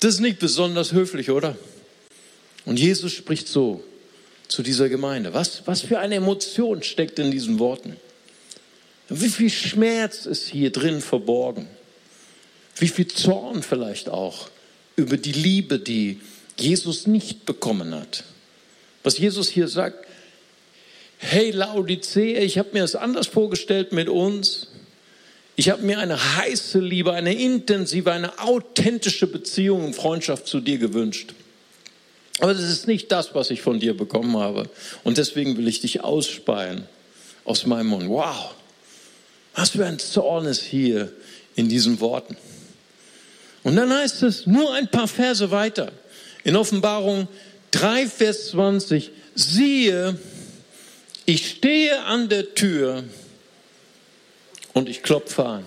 das 0.00 0.14
ist 0.14 0.20
nicht 0.20 0.40
besonders 0.40 0.92
höflich, 0.92 1.30
oder? 1.30 1.56
Und 2.64 2.80
Jesus 2.80 3.12
spricht 3.12 3.46
so 3.46 3.84
zu 4.48 4.62
dieser 4.62 4.88
Gemeinde. 4.88 5.34
Was, 5.34 5.66
was 5.66 5.82
für 5.82 5.98
eine 5.98 6.16
Emotion 6.16 6.82
steckt 6.82 7.18
in 7.18 7.30
diesen 7.30 7.58
Worten? 7.58 7.96
Wie 9.08 9.28
viel 9.28 9.50
Schmerz 9.50 10.24
ist 10.26 10.48
hier 10.48 10.70
drin 10.72 11.00
verborgen? 11.02 11.68
Wie 12.76 12.88
viel 12.88 13.06
Zorn 13.06 13.62
vielleicht 13.62 14.08
auch 14.08 14.48
über 14.96 15.16
die 15.16 15.32
Liebe, 15.32 15.78
die 15.78 16.20
Jesus 16.58 17.06
nicht 17.06 17.44
bekommen 17.44 17.94
hat? 17.94 18.24
Was 19.02 19.18
Jesus 19.18 19.48
hier 19.48 19.68
sagt, 19.68 20.06
hey 21.24 21.50
Laodicea, 21.50 22.40
ich 22.40 22.58
habe 22.58 22.70
mir 22.72 22.82
das 22.82 22.94
anders 22.94 23.26
vorgestellt 23.26 23.92
mit 23.92 24.08
uns. 24.08 24.68
Ich 25.56 25.70
habe 25.70 25.82
mir 25.82 25.98
eine 25.98 26.36
heiße 26.36 26.80
Liebe, 26.80 27.12
eine 27.12 27.34
intensive, 27.34 28.12
eine 28.12 28.38
authentische 28.40 29.26
Beziehung 29.26 29.86
und 29.86 29.94
Freundschaft 29.94 30.46
zu 30.46 30.60
dir 30.60 30.78
gewünscht. 30.78 31.32
Aber 32.40 32.52
das 32.52 32.64
ist 32.64 32.88
nicht 32.88 33.10
das, 33.12 33.34
was 33.34 33.50
ich 33.50 33.62
von 33.62 33.80
dir 33.80 33.96
bekommen 33.96 34.36
habe. 34.36 34.68
Und 35.04 35.18
deswegen 35.18 35.56
will 35.56 35.68
ich 35.68 35.80
dich 35.80 36.02
ausspeien 36.02 36.86
aus 37.44 37.64
meinem 37.66 37.86
Mund. 37.86 38.08
Wow, 38.08 38.54
was 39.54 39.70
für 39.70 39.86
ein 39.86 39.98
Zorn 39.98 40.46
ist 40.46 40.62
hier 40.62 41.12
in 41.54 41.68
diesen 41.68 42.00
Worten. 42.00 42.36
Und 43.62 43.76
dann 43.76 43.92
heißt 43.92 44.24
es 44.24 44.46
nur 44.46 44.74
ein 44.74 44.88
paar 44.88 45.08
Verse 45.08 45.50
weiter. 45.50 45.92
In 46.42 46.56
Offenbarung 46.56 47.28
3, 47.70 48.08
Vers 48.08 48.48
20. 48.48 49.10
Siehe, 49.36 50.18
ich 51.26 51.50
stehe 51.50 52.02
an 52.04 52.28
der 52.28 52.54
Tür 52.54 53.04
und 54.72 54.88
ich 54.88 55.02
klopfe 55.02 55.44
an. 55.44 55.66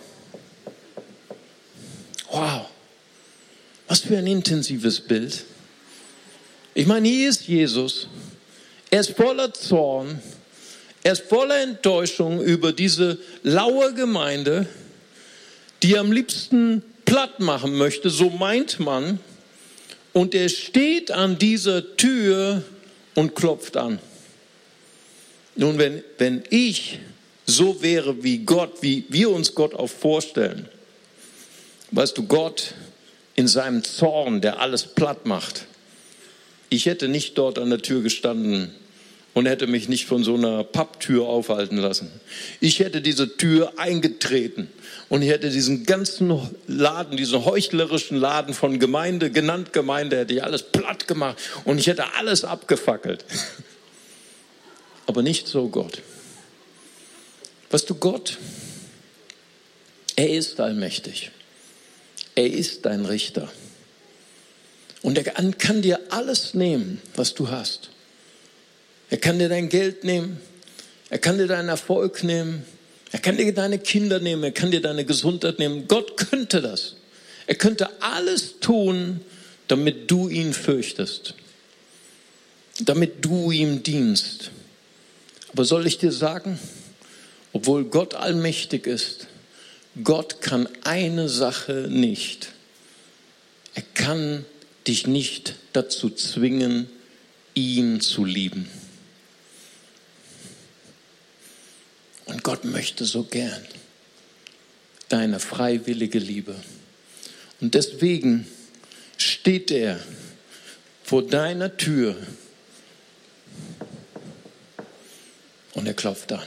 Wow, 2.30 2.68
was 3.88 4.02
für 4.02 4.18
ein 4.18 4.28
intensives 4.28 5.00
Bild. 5.00 5.46
Ich 6.74 6.86
meine, 6.86 7.08
hier 7.08 7.30
ist 7.30 7.48
Jesus. 7.48 8.08
Er 8.92 9.00
ist 9.00 9.12
voller 9.12 9.54
Zorn. 9.54 10.22
Er 11.04 11.14
ist 11.14 11.24
voller 11.24 11.62
Enttäuschung 11.62 12.42
über 12.42 12.74
diese 12.74 13.18
laue 13.44 13.94
Gemeinde, 13.94 14.68
die 15.82 15.98
am 15.98 16.12
liebsten 16.12 16.84
platt 17.06 17.40
machen 17.40 17.78
möchte, 17.78 18.10
so 18.10 18.30
meint 18.30 18.80
man. 18.80 19.20
Und 20.14 20.36
er 20.36 20.50
steht 20.50 21.12
an 21.12 21.40
dieser 21.40 21.96
Tür 21.96 22.64
und 23.16 23.36
klopft 23.36 23.78
an. 23.78 24.00
Nun, 25.58 25.80
wenn, 25.80 26.04
wenn 26.20 26.44
ich 26.52 27.00
so 27.48 27.82
wäre 27.82 28.24
wie 28.24 28.40
Gott, 28.40 28.82
wie 28.82 29.06
wir 29.10 29.32
uns 29.32 29.56
Gott 29.56 29.74
auch 29.74 29.90
vorstellen, 29.90 30.70
weißt 31.92 32.18
du, 32.18 32.28
Gott 32.28 32.76
in 33.36 33.48
seinem 33.48 33.84
Zorn, 33.84 34.40
der 34.42 34.60
alles 34.60 34.86
platt 34.86 35.26
macht, 35.26 35.66
ich 36.70 36.86
hätte 36.86 37.08
nicht 37.08 37.38
dort 37.38 37.58
an 37.58 37.72
der 37.72 37.82
Tür 37.82 38.04
gestanden 38.04 38.72
und 39.34 39.46
hätte 39.48 39.66
mich 39.66 39.90
nicht 39.90 40.06
von 40.06 40.24
so 40.24 40.36
einer 40.36 40.64
Papptür 40.64 41.28
aufhalten 41.28 41.78
lassen. 41.78 42.12
Ich 42.60 42.80
hätte 42.80 43.02
diese 43.02 43.38
Tür 43.38 43.74
eingetreten 43.78 44.68
und 45.10 45.24
ich 45.24 45.30
hätte 45.30 45.50
diesen 45.50 45.86
ganzen 45.86 46.40
Laden, 46.68 47.18
diesen 47.18 47.46
heuchlerischen 47.46 48.18
Laden 48.18 48.54
von 48.54 48.80
Gemeinde, 48.80 49.32
genannt 49.32 49.74
Gemeinde, 49.74 50.18
hätte 50.18 50.36
ich 50.36 50.44
alles 50.44 50.64
platt 50.64 51.08
gemacht 51.08 51.38
und 51.66 51.80
ich 51.80 51.88
hätte 51.88 52.14
alles 52.16 52.44
abgefackelt. 52.44 53.26
Aber 55.08 55.24
nicht 55.24 55.48
so 55.48 55.68
Gott. 55.70 56.04
Weißt 57.72 57.90
du, 57.90 57.96
Gott, 57.96 58.38
er 60.16 60.30
ist 60.30 60.60
allmächtig. 60.60 61.32
Er 62.36 62.52
ist 62.52 62.86
dein 62.86 63.06
Richter. 63.06 63.52
Und 65.02 65.18
er 65.18 65.24
kann 65.24 65.82
dir 65.82 66.00
alles 66.10 66.54
nehmen, 66.54 67.02
was 67.16 67.34
du 67.34 67.50
hast. 67.50 67.90
Er 69.10 69.18
kann 69.18 69.40
dir 69.40 69.50
dein 69.50 69.70
Geld 69.70 70.04
nehmen. 70.04 70.40
Er 71.10 71.18
kann 71.18 71.38
dir 71.38 71.48
deinen 71.48 71.70
Erfolg 71.70 72.24
nehmen. 72.24 72.64
Er 73.12 73.20
kann 73.20 73.38
dir 73.38 73.54
deine 73.54 73.80
Kinder 73.80 74.20
nehmen, 74.20 74.44
er 74.44 74.52
kann 74.52 74.72
dir 74.72 74.82
deine 74.82 75.06
Gesundheit 75.06 75.60
nehmen. 75.60 75.88
Gott 75.88 76.18
könnte 76.18 76.62
das. 76.62 76.96
Er 77.46 77.56
könnte 77.56 78.02
alles 78.02 78.60
tun, 78.60 79.22
damit 79.68 80.12
du 80.12 80.28
ihn 80.28 80.54
fürchtest, 80.54 81.34
damit 82.80 83.24
du 83.24 83.52
ihm 83.52 83.84
dienst. 83.84 84.52
Aber 85.58 85.66
soll 85.66 85.88
ich 85.88 85.98
dir 85.98 86.12
sagen, 86.12 86.60
obwohl 87.52 87.86
Gott 87.86 88.14
allmächtig 88.14 88.86
ist, 88.86 89.26
Gott 90.04 90.40
kann 90.40 90.70
eine 90.84 91.30
Sache 91.30 91.88
nicht. 91.90 92.50
Er 93.74 93.82
kann 93.96 94.46
dich 94.86 95.08
nicht 95.08 95.56
dazu 95.74 96.12
zwingen, 96.12 96.88
ihn 97.56 98.02
zu 98.02 98.24
lieben. 98.24 98.70
Und 102.26 102.44
Gott 102.44 102.64
möchte 102.64 103.06
so 103.06 103.24
gern 103.24 103.66
deine 105.10 105.40
freiwillige 105.40 106.20
Liebe. 106.20 106.54
Und 107.62 107.74
deswegen 107.74 108.48
steht 109.18 109.72
er 109.72 110.00
vor 111.04 111.26
deiner 111.26 111.78
Tür 111.78 112.16
und 115.78 115.86
er 115.86 115.87
klopft 115.98 116.32
an. 116.32 116.42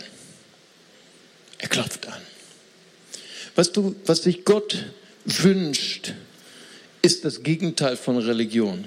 Er 1.58 1.68
klopft 1.68 2.08
an. 2.08 2.20
Was, 3.54 3.72
du, 3.72 3.94
was 4.06 4.22
sich 4.22 4.44
Gott 4.46 4.86
wünscht, 5.26 6.14
ist 7.02 7.24
das 7.24 7.42
Gegenteil 7.42 7.96
von 7.96 8.16
Religion. 8.16 8.86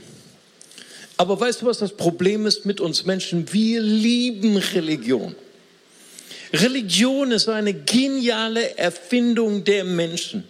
Aber 1.18 1.40
weißt 1.40 1.62
du, 1.62 1.68
was 1.68 1.78
das 1.78 1.96
Problem 1.96 2.48
ist 2.48 2.66
mit 2.66 2.82
uns 2.82 3.06
Menschen? 3.06 3.54
Wir 3.54 3.82
lieben 3.82 4.58
Religion. 4.58 5.36
Religion 6.52 7.32
ist 7.32 7.50
eine 7.50 7.74
geniale 7.74 8.78
Erfindung 8.78 9.64
der 9.64 9.84
Menschen. 9.84 10.44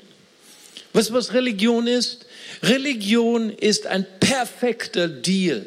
Weißt 0.93 1.09
du, 1.09 1.13
was 1.13 1.33
Religion 1.33 1.87
ist? 1.87 2.25
Religion 2.61 3.49
ist 3.49 3.87
ein 3.87 4.05
perfekter 4.19 5.07
Deal. 5.07 5.65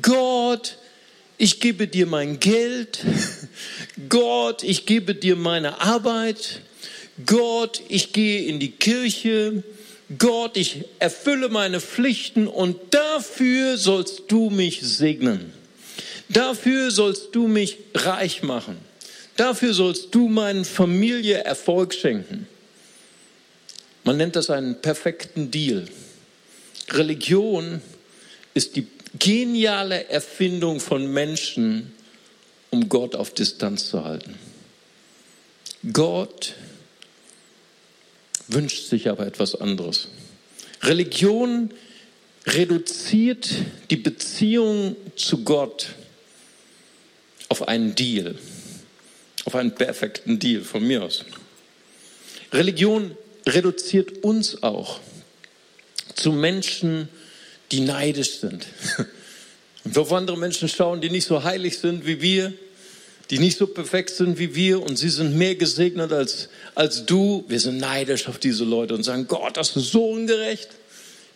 Gott, 0.00 0.78
ich 1.38 1.60
gebe 1.60 1.86
dir 1.86 2.06
mein 2.06 2.40
Geld. 2.40 3.00
Gott, 4.08 4.62
ich 4.62 4.86
gebe 4.86 5.14
dir 5.14 5.36
meine 5.36 5.80
Arbeit. 5.80 6.60
Gott, 7.24 7.82
ich 7.88 8.12
gehe 8.12 8.46
in 8.46 8.60
die 8.60 8.70
Kirche. 8.70 9.62
Gott, 10.18 10.56
ich 10.56 10.84
erfülle 10.98 11.48
meine 11.48 11.80
Pflichten 11.80 12.46
und 12.46 12.76
dafür 12.90 13.76
sollst 13.76 14.24
du 14.28 14.50
mich 14.50 14.80
segnen. 14.82 15.52
Dafür 16.28 16.90
sollst 16.90 17.34
du 17.34 17.48
mich 17.48 17.78
reich 17.94 18.42
machen. 18.42 18.76
Dafür 19.36 19.74
sollst 19.74 20.14
du 20.14 20.28
meinen 20.28 20.64
Familie 20.64 21.38
Erfolg 21.38 21.94
schenken. 21.94 22.46
Man 24.04 24.16
nennt 24.16 24.36
das 24.36 24.50
einen 24.50 24.80
perfekten 24.80 25.50
Deal. 25.50 25.86
Religion 26.90 27.80
ist 28.54 28.76
die 28.76 28.86
geniale 29.18 30.08
Erfindung 30.08 30.80
von 30.80 31.12
Menschen, 31.12 31.92
um 32.70 32.88
Gott 32.88 33.14
auf 33.14 33.32
Distanz 33.32 33.88
zu 33.88 34.04
halten. 34.04 34.34
Gott 35.92 36.54
wünscht 38.48 38.88
sich 38.88 39.08
aber 39.08 39.26
etwas 39.26 39.54
anderes. 39.54 40.08
Religion 40.82 41.70
reduziert 42.46 43.48
die 43.90 43.96
Beziehung 43.96 44.96
zu 45.16 45.44
Gott 45.44 45.88
auf 47.48 47.66
einen 47.68 47.94
Deal 47.94 48.36
auf 49.46 49.54
einen 49.54 49.74
perfekten 49.74 50.38
Deal 50.38 50.62
von 50.62 50.86
mir 50.86 51.02
aus. 51.04 51.24
Religion 52.52 53.16
reduziert 53.46 54.24
uns 54.24 54.62
auch 54.62 55.00
zu 56.14 56.32
Menschen, 56.32 57.08
die 57.72 57.80
neidisch 57.80 58.40
sind. 58.40 58.66
Und 59.86 59.96
auf 59.98 60.12
andere 60.12 60.36
Menschen 60.36 60.68
schauen, 60.68 61.00
die 61.00 61.10
nicht 61.10 61.26
so 61.26 61.44
heilig 61.44 61.78
sind 61.78 62.06
wie 62.06 62.20
wir, 62.20 62.52
die 63.30 63.38
nicht 63.38 63.56
so 63.56 63.68
perfekt 63.68 64.10
sind 64.10 64.36
wie 64.36 64.52
wir 64.56 64.82
und 64.82 64.96
sie 64.96 65.08
sind 65.08 65.36
mehr 65.36 65.54
gesegnet 65.54 66.12
als, 66.12 66.48
als 66.74 67.06
du. 67.06 67.44
Wir 67.46 67.60
sind 67.60 67.78
neidisch 67.78 68.26
auf 68.26 68.38
diese 68.38 68.64
Leute 68.64 68.94
und 68.94 69.04
sagen, 69.04 69.28
Gott, 69.28 69.56
das 69.56 69.76
ist 69.76 69.92
so 69.92 70.10
ungerecht. 70.10 70.70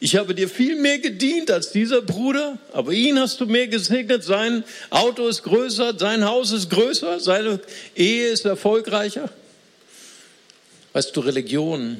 Ich 0.01 0.17
habe 0.17 0.35
dir 0.35 0.49
viel 0.49 0.75
mehr 0.75 0.99
gedient 0.99 1.49
als 1.53 1.71
dieser 1.71 2.03
Bruder, 2.03 2.59
aber 2.73 2.93
ihn 2.93 3.21
hast 3.21 3.41
du 3.41 3.47
mehr 3.47 3.69
gesegnet. 3.69 4.25
Sein 4.25 4.65
Auto 4.91 5.29
ist 5.29 5.45
größer, 5.45 5.97
sein 5.97 6.25
Haus 6.25 6.51
ist 6.51 6.71
größer, 6.71 7.21
seine 7.21 7.61
Ehe 7.95 8.31
ist 8.31 8.47
erfolgreicher. 8.47 9.31
Weißt 10.93 11.17
du, 11.17 11.21
Religion 11.21 11.99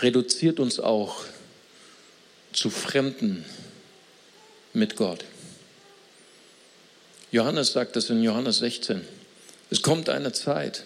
reduziert 0.00 0.58
uns 0.58 0.80
auch 0.80 1.22
zu 2.52 2.70
Fremden 2.70 3.44
mit 4.74 4.96
Gott. 4.96 5.24
Johannes 7.32 7.72
sagt 7.72 7.96
das 7.96 8.10
in 8.10 8.22
Johannes 8.22 8.58
16. 8.58 9.00
Es 9.70 9.82
kommt 9.82 10.08
eine 10.08 10.32
Zeit, 10.32 10.84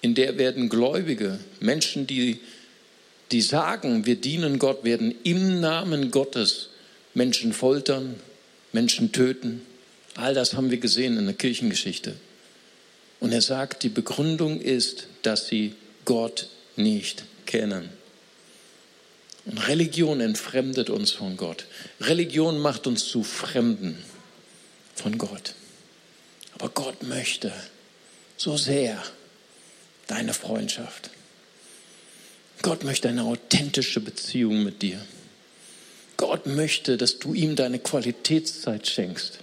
in 0.00 0.14
der 0.14 0.38
werden 0.38 0.68
Gläubige, 0.68 1.40
Menschen, 1.60 2.06
die 2.06 2.40
die 3.32 3.40
sagen, 3.40 4.06
wir 4.06 4.16
dienen 4.16 4.58
Gott, 4.58 4.84
werden 4.84 5.14
im 5.24 5.60
Namen 5.60 6.10
Gottes 6.10 6.70
Menschen 7.14 7.52
foltern, 7.52 8.16
Menschen 8.72 9.12
töten. 9.12 9.62
All 10.14 10.34
das 10.34 10.54
haben 10.54 10.70
wir 10.70 10.78
gesehen 10.78 11.18
in 11.18 11.26
der 11.26 11.34
Kirchengeschichte. 11.34 12.14
Und 13.18 13.32
er 13.32 13.40
sagt, 13.40 13.82
die 13.82 13.88
Begründung 13.88 14.60
ist, 14.60 15.08
dass 15.22 15.48
sie 15.48 15.74
Gott 16.04 16.48
nicht 16.76 17.24
kennen. 17.46 17.88
Und 19.46 19.68
Religion 19.68 20.20
entfremdet 20.20 20.90
uns 20.90 21.12
von 21.12 21.36
Gott. 21.36 21.66
Religion 22.00 22.58
macht 22.58 22.86
uns 22.86 23.06
zu 23.06 23.22
Fremden 23.22 23.96
von 24.94 25.18
Gott. 25.18 25.54
Aber 26.54 26.68
Gott 26.70 27.02
möchte 27.04 27.52
so 28.36 28.56
sehr 28.56 29.02
deine 30.08 30.34
Freundschaft. 30.34 31.10
Gott 32.62 32.84
möchte 32.84 33.08
eine 33.08 33.22
authentische 33.22 34.00
Beziehung 34.00 34.64
mit 34.64 34.82
dir. 34.82 35.00
Gott 36.16 36.46
möchte, 36.46 36.96
dass 36.96 37.18
du 37.18 37.34
ihm 37.34 37.56
deine 37.56 37.78
Qualitätszeit 37.78 38.88
schenkst. 38.88 39.38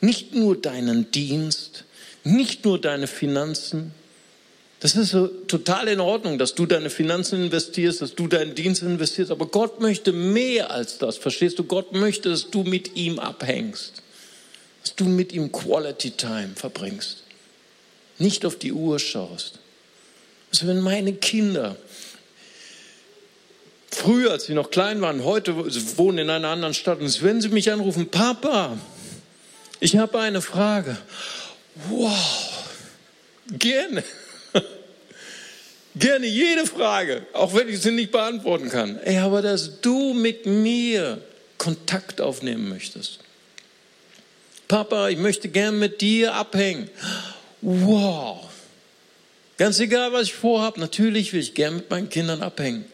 Nicht 0.00 0.34
nur 0.34 0.60
deinen 0.60 1.10
Dienst, 1.10 1.84
nicht 2.22 2.64
nur 2.64 2.80
deine 2.80 3.06
Finanzen. 3.06 3.92
Das 4.80 4.94
ist 4.94 5.10
so 5.10 5.26
total 5.26 5.88
in 5.88 6.00
Ordnung, 6.00 6.38
dass 6.38 6.54
du 6.54 6.66
deine 6.66 6.90
Finanzen 6.90 7.44
investierst, 7.44 8.02
dass 8.02 8.14
du 8.14 8.28
deinen 8.28 8.54
Dienst 8.54 8.82
investierst. 8.82 9.30
Aber 9.30 9.46
Gott 9.46 9.80
möchte 9.80 10.12
mehr 10.12 10.70
als 10.70 10.98
das. 10.98 11.16
Verstehst 11.16 11.58
du? 11.58 11.64
Gott 11.64 11.92
möchte, 11.92 12.28
dass 12.28 12.50
du 12.50 12.62
mit 12.62 12.94
ihm 12.94 13.18
abhängst. 13.18 14.02
Dass 14.82 14.94
du 14.94 15.04
mit 15.04 15.32
ihm 15.32 15.50
Quality 15.50 16.10
Time 16.12 16.50
verbringst. 16.54 17.22
Nicht 18.18 18.44
auf 18.44 18.56
die 18.56 18.72
Uhr 18.72 18.98
schaust. 18.98 19.60
Also 20.52 20.66
wenn 20.66 20.80
meine 20.80 21.14
Kinder 21.14 21.76
früher, 23.90 24.32
als 24.32 24.44
sie 24.44 24.54
noch 24.54 24.70
klein 24.70 25.00
waren, 25.00 25.24
heute 25.24 25.56
wohnen 25.96 26.18
in 26.18 26.30
einer 26.30 26.48
anderen 26.48 26.74
Stadt. 26.74 27.00
Und 27.00 27.22
wenn 27.22 27.40
sie 27.40 27.48
mich 27.48 27.72
anrufen, 27.72 28.10
Papa, 28.10 28.76
ich 29.80 29.96
habe 29.96 30.20
eine 30.20 30.42
Frage. 30.42 30.98
Wow, 31.88 32.64
gerne. 33.50 34.04
Gerne 35.98 36.26
jede 36.26 36.66
Frage, 36.66 37.26
auch 37.32 37.54
wenn 37.54 37.68
ich 37.70 37.80
sie 37.80 37.90
nicht 37.90 38.12
beantworten 38.12 38.68
kann. 38.68 38.98
Ey, 38.98 39.16
aber 39.18 39.40
dass 39.40 39.80
du 39.80 40.12
mit 40.12 40.44
mir 40.44 41.22
Kontakt 41.56 42.20
aufnehmen 42.20 42.68
möchtest. 42.68 43.20
Papa, 44.68 45.08
ich 45.08 45.16
möchte 45.16 45.48
gern 45.48 45.78
mit 45.78 46.02
dir 46.02 46.34
abhängen. 46.34 46.90
Wow. 47.62 48.44
Ganz 49.56 49.80
egal, 49.80 50.12
was 50.12 50.24
ich 50.24 50.34
vorhabe, 50.34 50.80
natürlich 50.80 51.32
will 51.32 51.40
ich 51.40 51.54
gern 51.54 51.76
mit 51.76 51.88
meinen 51.88 52.10
Kindern 52.10 52.42
abhängen. 52.42 52.84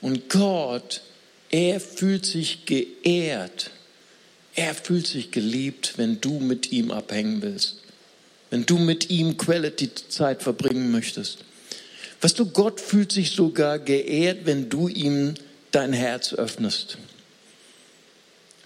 Und 0.00 0.28
Gott, 0.28 1.00
er 1.50 1.80
fühlt 1.80 2.26
sich 2.26 2.64
geehrt. 2.66 3.70
Er 4.54 4.74
fühlt 4.74 5.08
sich 5.08 5.32
geliebt, 5.32 5.94
wenn 5.96 6.20
du 6.20 6.38
mit 6.38 6.70
ihm 6.70 6.92
abhängen 6.92 7.42
willst. 7.42 7.78
Wenn 8.50 8.66
du 8.66 8.78
mit 8.78 9.10
ihm 9.10 9.36
Quality-Zeit 9.36 10.42
verbringen 10.42 10.92
möchtest. 10.92 11.38
Weißt 12.22 12.38
du, 12.38 12.46
Gott 12.46 12.80
fühlt 12.80 13.10
sich 13.10 13.32
sogar 13.32 13.80
geehrt, 13.80 14.46
wenn 14.46 14.68
du 14.68 14.86
ihm 14.88 15.34
dein 15.72 15.92
Herz 15.92 16.32
öffnest. 16.32 16.96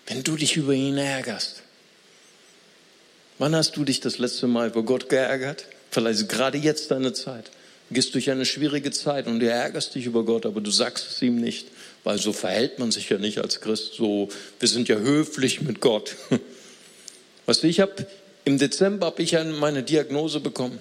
Wenn 0.07 0.23
du 0.23 0.37
dich 0.37 0.57
über 0.57 0.75
ihn 0.75 0.99
ärgerst. 0.99 1.63
Wann 3.39 3.57
hast 3.57 3.77
du 3.77 3.85
dich 3.85 4.01
das 4.01 4.19
letzte 4.19 4.47
Mal 4.47 4.69
über 4.69 4.83
Gott 4.83 5.09
geärgert? 5.09 5.65
Vielleicht 5.91 6.29
gerade 6.29 6.59
jetzt 6.59 6.91
deine 6.91 7.15
Zeit. 7.15 7.51
Du 7.89 7.95
gehst 7.95 8.15
durch 8.15 8.31
eine 8.31 8.45
schwierige 8.45 8.91
Zeit 8.91 9.27
und 9.27 9.41
du 9.41 9.49
ärgerst 9.49 9.95
dich 9.95 10.05
über 10.05 10.25
Gott, 10.25 10.45
aber 10.45 10.61
du 10.61 10.71
sagst 10.71 11.07
es 11.11 11.23
ihm 11.23 11.41
nicht, 11.41 11.69
weil 12.05 12.19
so 12.19 12.33
verhält 12.35 12.79
man 12.79 12.91
sich 12.91 13.09
ja 13.09 13.17
nicht 13.17 13.39
als 13.39 13.61
Christ. 13.61 13.95
So, 13.95 14.29
wir 14.59 14.69
sind 14.69 14.89
ja 14.89 14.97
höflich 14.97 15.63
mit 15.63 15.81
Gott. 15.81 16.17
Weißt 17.47 17.63
du, 17.63 17.69
ich 17.69 17.81
habe 17.81 18.07
im 18.45 18.59
Dezember 18.59 19.07
habe 19.07 19.23
ich 19.23 19.33
meine 19.33 19.83
Diagnose 19.83 20.41
bekommen. 20.41 20.79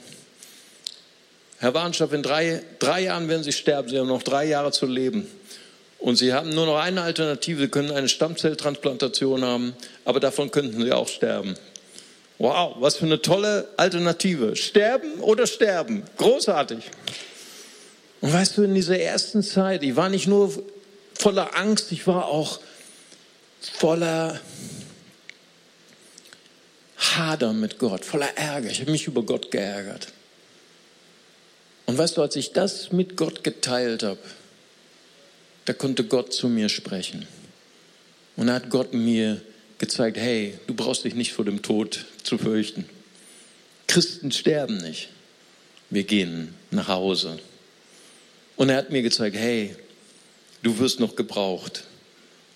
Herr 1.59 1.73
Warnschaff, 1.73 2.11
in 2.11 2.21
drei, 2.21 2.61
drei 2.79 3.03
Jahren 3.03 3.27
werden 3.29 3.43
Sie 3.43 3.53
sterben. 3.53 3.89
Sie 3.89 3.97
haben 3.97 4.07
noch 4.07 4.23
drei 4.23 4.45
Jahre 4.45 4.71
zu 4.71 4.85
leben. 4.85 5.27
Und 5.99 6.17
Sie 6.17 6.33
haben 6.33 6.49
nur 6.49 6.65
noch 6.65 6.77
eine 6.77 7.01
Alternative. 7.01 7.61
Sie 7.61 7.67
können 7.69 7.91
eine 7.91 8.09
Stammzelltransplantation 8.09 9.43
haben, 9.43 9.75
aber 10.03 10.19
davon 10.19 10.51
könnten 10.51 10.83
Sie 10.83 10.91
auch 10.91 11.07
sterben. 11.07 11.55
Wow, 12.37 12.75
was 12.79 12.97
für 12.97 13.05
eine 13.05 13.21
tolle 13.21 13.69
Alternative. 13.77 14.55
Sterben 14.55 15.19
oder 15.21 15.47
sterben. 15.47 16.03
Großartig. 16.17 16.91
Und 18.21 18.33
weißt 18.33 18.57
du, 18.57 18.63
in 18.63 18.75
dieser 18.75 18.99
ersten 18.99 19.41
Zeit, 19.41 19.83
ich 19.83 19.95
war 19.95 20.09
nicht 20.09 20.27
nur 20.27 20.51
voller 21.13 21.55
Angst, 21.55 21.91
ich 21.91 22.05
war 22.07 22.25
auch 22.25 22.59
voller 23.61 24.39
Hader 26.97 27.53
mit 27.53 27.79
Gott, 27.79 28.03
voller 28.03 28.35
Ärger. 28.35 28.69
Ich 28.69 28.81
habe 28.81 28.91
mich 28.91 29.07
über 29.07 29.23
Gott 29.23 29.51
geärgert. 29.51 30.07
Und 31.85 31.97
weißt 31.97 32.17
du, 32.17 32.21
als 32.21 32.35
ich 32.35 32.51
das 32.51 32.91
mit 32.91 33.15
Gott 33.15 33.43
geteilt 33.43 34.03
habe, 34.03 34.19
da 35.65 35.73
konnte 35.73 36.03
Gott 36.03 36.33
zu 36.33 36.47
mir 36.47 36.69
sprechen. 36.69 37.27
Und 38.35 38.47
da 38.47 38.53
hat 38.53 38.69
Gott 38.69 38.93
mir 38.93 39.41
gezeigt, 39.77 40.17
hey, 40.17 40.57
du 40.67 40.73
brauchst 40.73 41.03
dich 41.03 41.15
nicht 41.15 41.33
vor 41.33 41.45
dem 41.45 41.61
Tod 41.61 42.05
zu 42.23 42.37
fürchten. 42.37 42.85
Christen 43.87 44.31
sterben 44.31 44.77
nicht. 44.77 45.09
Wir 45.89 46.03
gehen 46.03 46.53
nach 46.71 46.87
Hause. 46.87 47.39
Und 48.55 48.69
er 48.69 48.77
hat 48.77 48.89
mir 48.89 49.01
gezeigt, 49.01 49.35
hey, 49.35 49.75
du 50.63 50.77
wirst 50.79 50.99
noch 50.99 51.15
gebraucht. 51.15 51.83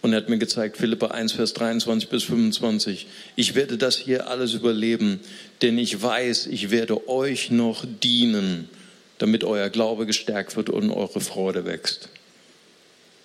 Und 0.01 0.13
er 0.13 0.17
hat 0.17 0.29
mir 0.29 0.37
gezeigt, 0.37 0.77
Philippa 0.77 1.07
1, 1.07 1.33
Vers 1.33 1.53
23 1.53 2.09
bis 2.09 2.23
25, 2.23 3.07
ich 3.35 3.55
werde 3.55 3.77
das 3.77 3.97
hier 3.97 4.27
alles 4.27 4.53
überleben, 4.53 5.19
denn 5.61 5.77
ich 5.77 6.01
weiß, 6.01 6.47
ich 6.47 6.71
werde 6.71 7.09
euch 7.09 7.51
noch 7.51 7.85
dienen, 8.01 8.69
damit 9.19 9.43
euer 9.43 9.69
Glaube 9.69 10.05
gestärkt 10.05 10.57
wird 10.57 10.69
und 10.69 10.89
eure 10.89 11.21
Freude 11.21 11.65
wächst. 11.65 12.09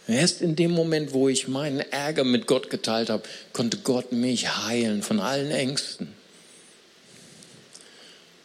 Erst 0.06 0.42
in 0.42 0.54
dem 0.54 0.72
Moment, 0.72 1.14
wo 1.14 1.28
ich 1.28 1.48
meinen 1.48 1.80
Ärger 1.80 2.24
mit 2.24 2.46
Gott 2.46 2.68
geteilt 2.68 3.08
habe, 3.08 3.22
konnte 3.54 3.78
Gott 3.78 4.12
mich 4.12 4.66
heilen 4.66 5.02
von 5.02 5.18
allen 5.18 5.50
Ängsten. 5.50 6.08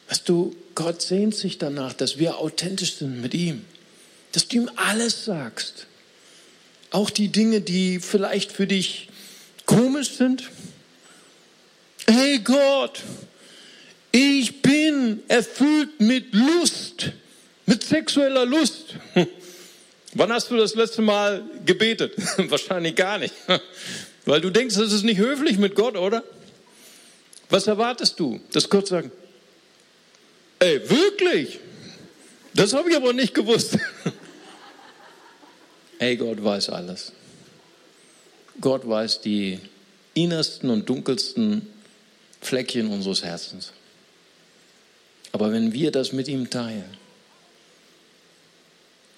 Weißt 0.08 0.28
du, 0.30 0.56
Gott 0.74 1.02
sehnt 1.02 1.36
sich 1.36 1.58
danach, 1.58 1.94
dass 1.94 2.18
wir 2.18 2.38
authentisch 2.38 2.96
sind 2.96 3.22
mit 3.22 3.34
ihm, 3.34 3.66
dass 4.32 4.48
du 4.48 4.58
ihm 4.58 4.72
alles 4.76 5.26
sagst. 5.26 5.88
Auch 6.92 7.10
die 7.10 7.28
Dinge, 7.28 7.62
die 7.62 8.00
vielleicht 8.00 8.52
für 8.52 8.66
dich 8.66 9.10
komisch 9.66 10.12
sind. 10.12 10.50
Hey 12.08 12.40
Gott, 12.40 13.02
ich 14.12 14.62
bin 14.62 15.22
erfüllt 15.28 16.00
mit 16.00 16.34
Lust, 16.34 17.12
mit 17.70 17.84
sexueller 17.84 18.48
Lust. 18.48 18.96
Wann 20.14 20.34
hast 20.34 20.50
du 20.50 20.58
das 20.58 20.74
letzte 20.74 21.04
Mal 21.04 21.44
gebetet? 21.66 22.16
Wahrscheinlich 22.50 22.96
gar 22.96 23.20
nicht. 23.20 23.34
Weil 24.26 24.42
du 24.42 24.50
denkst, 24.50 24.76
das 24.76 24.92
ist 24.92 25.04
nicht 25.04 25.20
höflich 25.20 25.60
mit 25.60 25.76
Gott, 25.76 25.96
oder? 25.96 26.24
Was 27.50 27.68
erwartest 27.68 28.20
du? 28.20 28.40
Dass 28.52 28.70
Gott 28.70 28.88
sagt, 28.88 29.12
ey, 30.58 30.90
wirklich? 30.90 31.60
Das 32.56 32.74
habe 32.74 32.90
ich 32.90 32.96
aber 32.96 33.14
nicht 33.14 33.36
gewusst. 33.36 33.78
Ey, 36.00 36.18
Gott 36.18 36.44
weiß 36.44 36.70
alles. 36.70 37.12
Gott 38.60 38.88
weiß 38.88 39.22
die 39.22 39.60
innersten 40.16 40.72
und 40.72 40.90
dunkelsten 40.90 41.68
Fleckchen 42.42 42.88
unseres 42.88 43.24
Herzens. 43.24 43.74
Aber 45.32 45.52
wenn 45.52 45.72
wir 45.72 45.92
das 45.92 46.12
mit 46.12 46.28
ihm 46.28 46.50
teilen, 46.50 46.98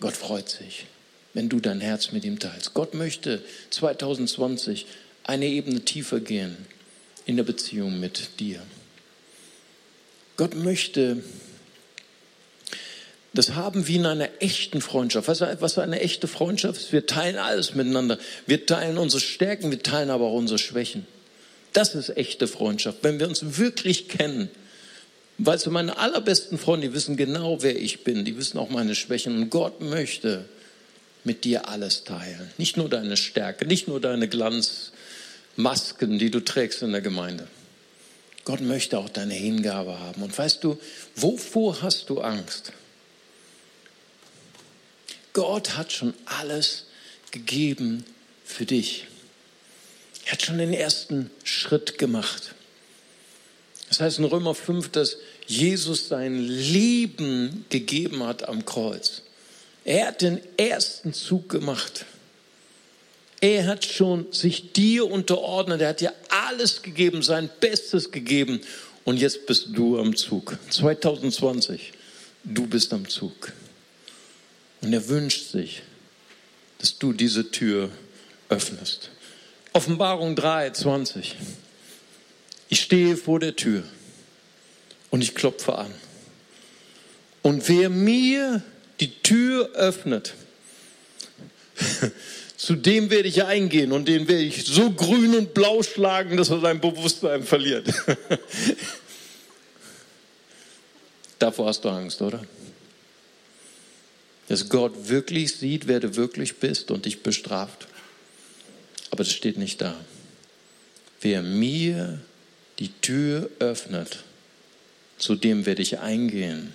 Gott 0.01 0.17
freut 0.17 0.49
sich, 0.49 0.87
wenn 1.33 1.47
du 1.47 1.61
dein 1.61 1.79
Herz 1.79 2.11
mit 2.11 2.25
ihm 2.25 2.39
teilst. 2.39 2.73
Gott 2.73 2.93
möchte 2.93 3.41
2020 3.69 4.87
eine 5.23 5.45
Ebene 5.45 5.81
tiefer 5.81 6.19
gehen 6.19 6.57
in 7.25 7.37
der 7.37 7.43
Beziehung 7.43 7.99
mit 7.99 8.39
dir. 8.39 8.61
Gott 10.35 10.55
möchte 10.55 11.23
das 13.33 13.51
haben 13.51 13.87
wie 13.87 13.95
in 13.95 14.05
einer 14.05 14.27
echten 14.39 14.81
Freundschaft. 14.81 15.27
Was, 15.27 15.39
was 15.39 15.77
eine 15.77 16.01
echte 16.01 16.27
Freundschaft 16.27 16.81
ist? 16.81 16.91
Wir 16.91 17.05
teilen 17.05 17.37
alles 17.37 17.75
miteinander. 17.75 18.17
Wir 18.45 18.65
teilen 18.65 18.97
unsere 18.97 19.21
Stärken, 19.21 19.71
wir 19.71 19.81
teilen 19.81 20.09
aber 20.09 20.25
auch 20.25 20.33
unsere 20.33 20.59
Schwächen. 20.59 21.05
Das 21.71 21.95
ist 21.95 22.17
echte 22.17 22.47
Freundschaft. 22.47 22.97
Wenn 23.03 23.19
wir 23.19 23.29
uns 23.29 23.57
wirklich 23.57 24.09
kennen, 24.09 24.49
Weißt 25.43 25.65
du, 25.65 25.71
meine 25.71 25.97
allerbesten 25.97 26.59
Freunde, 26.59 26.89
die 26.89 26.93
wissen 26.93 27.17
genau, 27.17 27.63
wer 27.63 27.75
ich 27.75 28.03
bin. 28.03 28.25
Die 28.25 28.37
wissen 28.37 28.59
auch 28.59 28.69
meine 28.69 28.93
Schwächen. 28.93 29.35
Und 29.37 29.49
Gott 29.49 29.81
möchte 29.81 30.45
mit 31.23 31.45
dir 31.45 31.67
alles 31.67 32.03
teilen. 32.03 32.51
Nicht 32.59 32.77
nur 32.77 32.89
deine 32.89 33.17
Stärke, 33.17 33.65
nicht 33.65 33.87
nur 33.87 33.99
deine 33.99 34.27
Glanzmasken, 34.27 36.19
die 36.19 36.29
du 36.29 36.41
trägst 36.41 36.83
in 36.83 36.91
der 36.91 37.01
Gemeinde. 37.01 37.47
Gott 38.45 38.61
möchte 38.61 38.99
auch 38.99 39.09
deine 39.09 39.33
Hingabe 39.33 39.99
haben. 39.99 40.21
Und 40.21 40.37
weißt 40.37 40.63
du, 40.63 40.79
wovor 41.15 41.81
hast 41.81 42.11
du 42.11 42.21
Angst? 42.21 42.71
Gott 45.33 45.75
hat 45.75 45.91
schon 45.91 46.13
alles 46.25 46.85
gegeben 47.31 48.05
für 48.45 48.67
dich. 48.67 49.07
Er 50.25 50.33
hat 50.33 50.43
schon 50.43 50.59
den 50.59 50.73
ersten 50.73 51.31
Schritt 51.43 51.97
gemacht. 51.97 52.53
Das 53.89 53.99
heißt 53.99 54.19
in 54.19 54.25
Römer 54.25 54.55
5, 54.55 54.89
dass 54.89 55.17
Jesus 55.47 56.07
sein 56.07 56.39
Leben 56.39 57.65
gegeben 57.69 58.23
hat 58.23 58.47
am 58.47 58.65
Kreuz. 58.65 59.23
Er 59.83 60.07
hat 60.07 60.21
den 60.21 60.39
ersten 60.57 61.13
Zug 61.13 61.49
gemacht. 61.49 62.05
Er 63.41 63.65
hat 63.65 63.83
schon 63.83 64.31
sich 64.31 64.71
dir 64.71 65.09
unterordnet. 65.09 65.81
Er 65.81 65.89
hat 65.89 66.01
dir 66.01 66.13
alles 66.29 66.83
gegeben, 66.83 67.23
sein 67.23 67.49
Bestes 67.59 68.11
gegeben. 68.11 68.61
Und 69.03 69.17
jetzt 69.17 69.47
bist 69.47 69.69
du 69.71 69.99
am 69.99 70.15
Zug. 70.15 70.57
2020, 70.69 71.93
du 72.43 72.67
bist 72.67 72.93
am 72.93 73.09
Zug. 73.09 73.51
Und 74.81 74.93
er 74.93 75.07
wünscht 75.07 75.51
sich, 75.51 75.81
dass 76.77 76.97
du 76.97 77.13
diese 77.13 77.49
Tür 77.49 77.89
öffnest. 78.49 79.09
Offenbarung 79.73 80.35
3, 80.35 80.71
20. 80.71 81.35
Ich 82.69 82.81
stehe 82.81 83.17
vor 83.17 83.39
der 83.39 83.55
Tür 83.55 83.83
und 85.11 85.21
ich 85.21 85.35
klopfe 85.35 85.77
an. 85.77 85.93
Und 87.43 87.69
wer 87.69 87.89
mir 87.89 88.63
die 88.99 89.11
Tür 89.21 89.69
öffnet, 89.73 90.33
zu 92.57 92.75
dem 92.75 93.09
werde 93.09 93.27
ich 93.27 93.43
eingehen 93.43 93.91
und 93.91 94.07
den 94.07 94.27
werde 94.27 94.43
ich 94.43 94.65
so 94.65 94.91
grün 94.91 95.35
und 95.35 95.53
blau 95.53 95.83
schlagen, 95.83 96.37
dass 96.37 96.49
er 96.49 96.59
sein 96.59 96.79
Bewusstsein 96.79 97.43
verliert. 97.43 97.87
Davor 101.39 101.67
hast 101.67 101.83
du 101.83 101.89
Angst, 101.89 102.21
oder? 102.21 102.43
Dass 104.47 104.69
Gott 104.69 105.09
wirklich 105.09 105.55
sieht, 105.55 105.87
wer 105.87 105.99
du 105.99 106.15
wirklich 106.15 106.57
bist 106.57 106.91
und 106.91 107.05
dich 107.05 107.23
bestraft. 107.23 107.87
Aber 109.09 109.23
das 109.23 109.33
steht 109.33 109.57
nicht 109.57 109.81
da. 109.81 109.95
Wer 111.19 111.41
mir 111.41 112.21
die 112.77 112.91
Tür 113.01 113.49
öffnet, 113.59 114.23
zu 115.21 115.35
dem 115.35 115.67
werde 115.67 115.83
ich 115.83 115.99
eingehen 115.99 116.73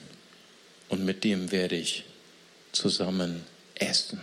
und 0.89 1.05
mit 1.05 1.25
dem 1.25 1.51
werde 1.51 1.75
ich 1.75 2.05
zusammen 2.71 3.43
essen. 3.75 4.21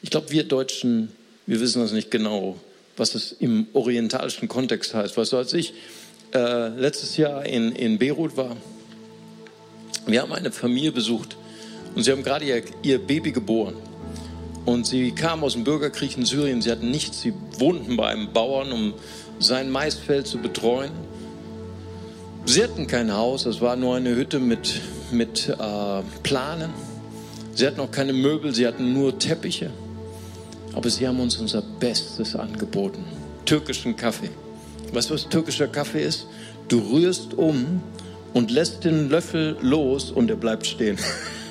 Ich 0.00 0.08
glaube, 0.10 0.30
wir 0.30 0.44
Deutschen, 0.44 1.12
wir 1.46 1.60
wissen 1.60 1.82
das 1.82 1.92
nicht 1.92 2.10
genau, 2.10 2.58
was 2.96 3.14
es 3.14 3.32
im 3.32 3.66
orientalischen 3.74 4.48
Kontext 4.48 4.94
heißt. 4.94 5.18
Weißt 5.18 5.32
du, 5.32 5.36
als 5.36 5.52
ich 5.52 5.74
äh, 6.32 6.68
letztes 6.68 7.18
Jahr 7.18 7.44
in, 7.44 7.72
in 7.72 7.98
Beirut 7.98 8.38
war, 8.38 8.56
wir 10.06 10.22
haben 10.22 10.32
eine 10.32 10.50
Familie 10.50 10.92
besucht 10.92 11.36
und 11.94 12.04
sie 12.04 12.10
haben 12.10 12.22
gerade 12.22 12.46
ihr, 12.46 12.62
ihr 12.82 12.98
Baby 12.98 13.32
geboren. 13.32 13.76
Und 14.64 14.86
sie 14.86 15.12
kamen 15.12 15.44
aus 15.44 15.52
dem 15.52 15.64
Bürgerkrieg 15.64 16.16
in 16.16 16.24
Syrien, 16.24 16.62
sie 16.62 16.70
hatten 16.70 16.90
nichts, 16.90 17.20
sie 17.20 17.34
wohnten 17.58 17.98
bei 17.98 18.08
einem 18.08 18.32
Bauern, 18.32 18.72
um 18.72 18.94
sein 19.38 19.70
Maisfeld 19.70 20.26
zu 20.26 20.38
betreuen. 20.38 20.90
Sie 22.48 22.64
hatten 22.64 22.86
kein 22.86 23.14
Haus, 23.14 23.44
es 23.44 23.60
war 23.60 23.76
nur 23.76 23.96
eine 23.96 24.16
Hütte 24.16 24.38
mit, 24.38 24.80
mit 25.10 25.50
äh, 25.50 26.02
Planen. 26.22 26.70
Sie 27.54 27.66
hatten 27.66 27.78
auch 27.78 27.90
keine 27.90 28.14
Möbel, 28.14 28.54
sie 28.54 28.66
hatten 28.66 28.94
nur 28.94 29.18
Teppiche. 29.18 29.68
Aber 30.72 30.88
sie 30.88 31.06
haben 31.06 31.20
uns 31.20 31.36
unser 31.36 31.60
Bestes 31.60 32.34
angeboten. 32.34 33.04
Türkischen 33.44 33.94
Kaffee. 33.96 34.30
Weißt 34.94 35.10
du, 35.10 35.14
was 35.14 35.28
türkischer 35.28 35.68
Kaffee 35.68 36.02
ist? 36.02 36.26
Du 36.68 36.78
rührst 36.78 37.34
um 37.34 37.82
und 38.32 38.50
lässt 38.50 38.82
den 38.82 39.10
Löffel 39.10 39.58
los 39.60 40.10
und 40.10 40.30
er 40.30 40.36
bleibt 40.36 40.66
stehen. 40.66 40.96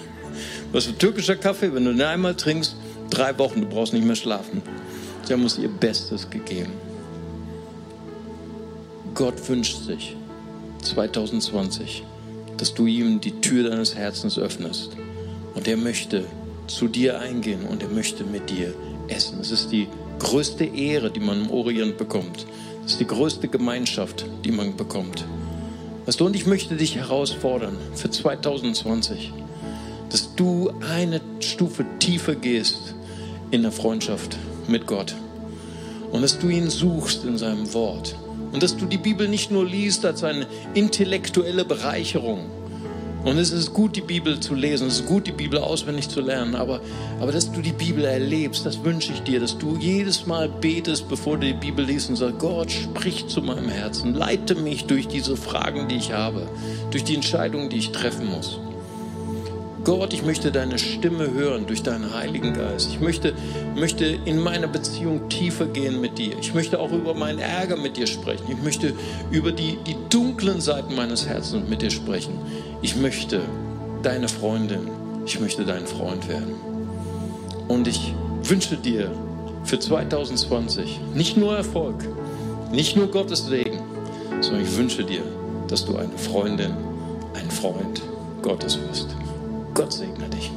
Was 0.72 0.88
ist 0.88 0.98
türkischer 0.98 1.36
Kaffee? 1.36 1.72
Wenn 1.76 1.86
du 1.86 1.92
den 1.92 2.02
einmal 2.02 2.34
trinkst, 2.34 2.76
drei 3.12 3.38
Wochen, 3.38 3.62
du 3.62 3.68
brauchst 3.68 3.94
nicht 3.94 4.06
mehr 4.06 4.16
schlafen. 4.16 4.64
Sie 5.26 5.32
haben 5.32 5.44
uns 5.44 5.60
ihr 5.60 5.70
Bestes 5.70 6.28
gegeben. 6.28 6.74
Gott 9.14 9.48
wünscht 9.48 9.86
sich 9.86 10.18
2020, 10.82 12.04
dass 12.58 12.74
du 12.74 12.86
ihm 12.86 13.22
die 13.22 13.40
Tür 13.42 13.70
deines 13.70 13.96
Herzens 13.96 14.38
öffnest. 14.38 14.98
Und 15.56 15.68
er 15.68 15.78
möchte 15.78 16.26
zu 16.68 16.88
dir 16.88 17.20
eingehen 17.20 17.64
und 17.64 17.82
er 17.82 17.90
möchte 17.90 18.24
mit 18.24 18.50
dir 18.50 18.74
essen. 19.08 19.40
Es 19.42 19.52
ist 19.52 19.72
die 19.72 19.88
größte 20.20 20.66
Ehre, 20.66 21.12
die 21.12 21.20
man 21.20 21.46
im 21.46 21.52
Orient 21.52 21.98
bekommt. 21.98 22.46
Es 22.86 22.94
ist 22.94 23.00
die 23.00 23.08
größte 23.08 23.48
Gemeinschaft, 23.48 24.26
die 24.44 24.52
man 24.52 24.76
bekommt. 24.76 25.26
Weißt 26.06 26.20
du, 26.20 26.26
und 26.26 26.36
ich 26.36 26.46
möchte 26.46 26.76
dich 26.76 26.96
herausfordern 26.96 27.76
für 27.94 28.10
2020, 28.10 29.34
dass 30.10 30.36
du 30.36 30.72
eine 30.90 31.20
Stufe 31.40 31.86
tiefer 32.00 32.36
gehst 32.36 32.96
in 33.52 33.62
der 33.62 33.72
Freundschaft 33.72 34.38
mit 34.68 34.88
Gott 34.88 35.16
und 36.12 36.22
dass 36.22 36.40
du 36.40 36.48
ihn 36.48 36.70
suchst 36.70 37.26
in 37.26 37.38
seinem 37.38 37.74
Wort 37.74 38.16
und 38.52 38.64
dass 38.64 38.78
du 38.78 38.86
die 38.86 38.98
Bibel 38.98 39.28
nicht 39.28 39.52
nur 39.52 39.66
liest 39.66 40.06
als 40.06 40.24
eine 40.24 40.48
intellektuelle 40.74 41.66
Bereicherung, 41.66 42.50
und 43.28 43.40
es 43.40 43.52
ist 43.52 43.74
gut, 43.74 43.98
die 43.98 44.02
Bibel 44.02 44.40
zu 44.40 44.56
lesen, 44.56 44.88
es 44.88 45.02
ist 45.02 45.06
gut, 45.06 45.28
die 45.28 45.34
Bibel 45.34 45.60
auswendig 45.60 46.08
zu 46.08 46.22
lernen, 46.22 46.56
aber, 46.56 46.80
aber 47.20 47.34
dass 47.34 47.52
du 47.52 47.62
die 47.62 47.74
Bibel 47.74 48.06
erlebst, 48.06 48.66
das 48.66 48.82
wünsche 48.86 49.12
ich 49.12 49.22
dir, 49.22 49.42
dass 49.42 49.58
du 49.58 49.76
jedes 49.76 50.26
Mal 50.26 50.48
betest, 50.48 51.10
bevor 51.10 51.38
du 51.38 51.48
die 51.48 51.54
Bibel 51.54 51.84
liest 51.84 52.10
und 52.10 52.16
sagst, 52.16 52.40
Gott, 52.40 52.72
sprich 52.72 53.28
zu 53.28 53.42
meinem 53.42 53.68
Herzen, 53.68 54.14
leite 54.14 54.56
mich 54.56 54.86
durch 54.86 55.10
diese 55.10 55.36
Fragen, 55.36 55.90
die 55.90 55.98
ich 55.98 56.14
habe, 56.14 56.48
durch 56.92 57.04
die 57.04 57.16
Entscheidungen, 57.16 57.70
die 57.70 57.80
ich 57.80 57.92
treffen 57.92 58.28
muss. 58.28 58.62
Gott, 59.88 60.12
ich 60.12 60.22
möchte 60.22 60.52
deine 60.52 60.78
Stimme 60.80 61.32
hören 61.32 61.66
durch 61.66 61.82
deinen 61.82 62.14
Heiligen 62.14 62.54
Geist. 62.54 62.90
Ich 62.92 63.00
möchte, 63.00 63.34
möchte 63.74 64.04
in 64.04 64.38
meiner 64.38 64.68
Beziehung 64.68 65.30
tiefer 65.30 65.66
gehen 65.66 66.02
mit 66.02 66.18
dir. 66.18 66.38
Ich 66.42 66.54
möchte 66.54 66.78
auch 66.82 66.92
über 66.92 67.14
meinen 67.14 67.40
Ärger 67.40 67.78
mit 67.78 67.96
dir 67.96 68.06
sprechen. 68.06 68.44
Ich 68.50 68.62
möchte 68.62 68.92
über 69.32 69.54
die, 69.54 69.78
die 69.88 69.96
dunklen 70.10 70.60
Seiten 70.60 70.94
meines 70.94 71.26
Herzens 71.26 71.70
mit 71.70 71.82
dir 71.82 71.90
sprechen. 71.90 72.34
Ich 72.82 72.98
möchte 72.98 73.40
deine 74.04 74.28
Freundin, 74.28 74.90
ich 75.26 75.40
möchte 75.40 75.64
dein 75.64 75.88
Freund 75.88 76.28
werden. 76.28 76.56
Und 77.70 77.88
ich 77.88 78.14
wünsche 78.44 78.76
dir 78.76 79.10
für 79.64 79.80
2020 79.80 81.00
nicht 81.14 81.38
nur 81.38 81.56
Erfolg, 81.56 81.96
nicht 82.74 82.98
nur 82.98 83.08
Gottes 83.08 83.46
Segen, 83.46 83.80
sondern 84.42 84.64
ich 84.64 84.76
wünsche 84.76 85.06
dir, 85.06 85.22
dass 85.70 85.86
du 85.86 85.96
eine 85.96 86.18
Freundin, 86.18 86.74
ein 87.36 87.50
Freund 87.50 88.02
Gottes 88.42 88.78
wirst. 88.90 89.16
Gott 89.78 89.94
segne 89.94 90.28
dich. 90.28 90.52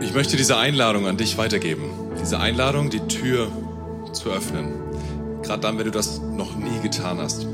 Ich 0.00 0.12
möchte 0.12 0.36
diese 0.36 0.56
Einladung 0.56 1.06
an 1.06 1.16
dich 1.16 1.38
weitergeben. 1.38 1.84
Diese 2.20 2.40
Einladung, 2.40 2.90
die 2.90 2.98
Tür 3.06 3.46
zu 4.12 4.30
öffnen. 4.30 4.72
Gerade 5.44 5.60
dann, 5.60 5.78
wenn 5.78 5.84
du 5.84 5.92
das 5.92 6.20
noch 6.20 6.56
nie 6.56 6.80
getan 6.82 7.18
hast. 7.18 7.46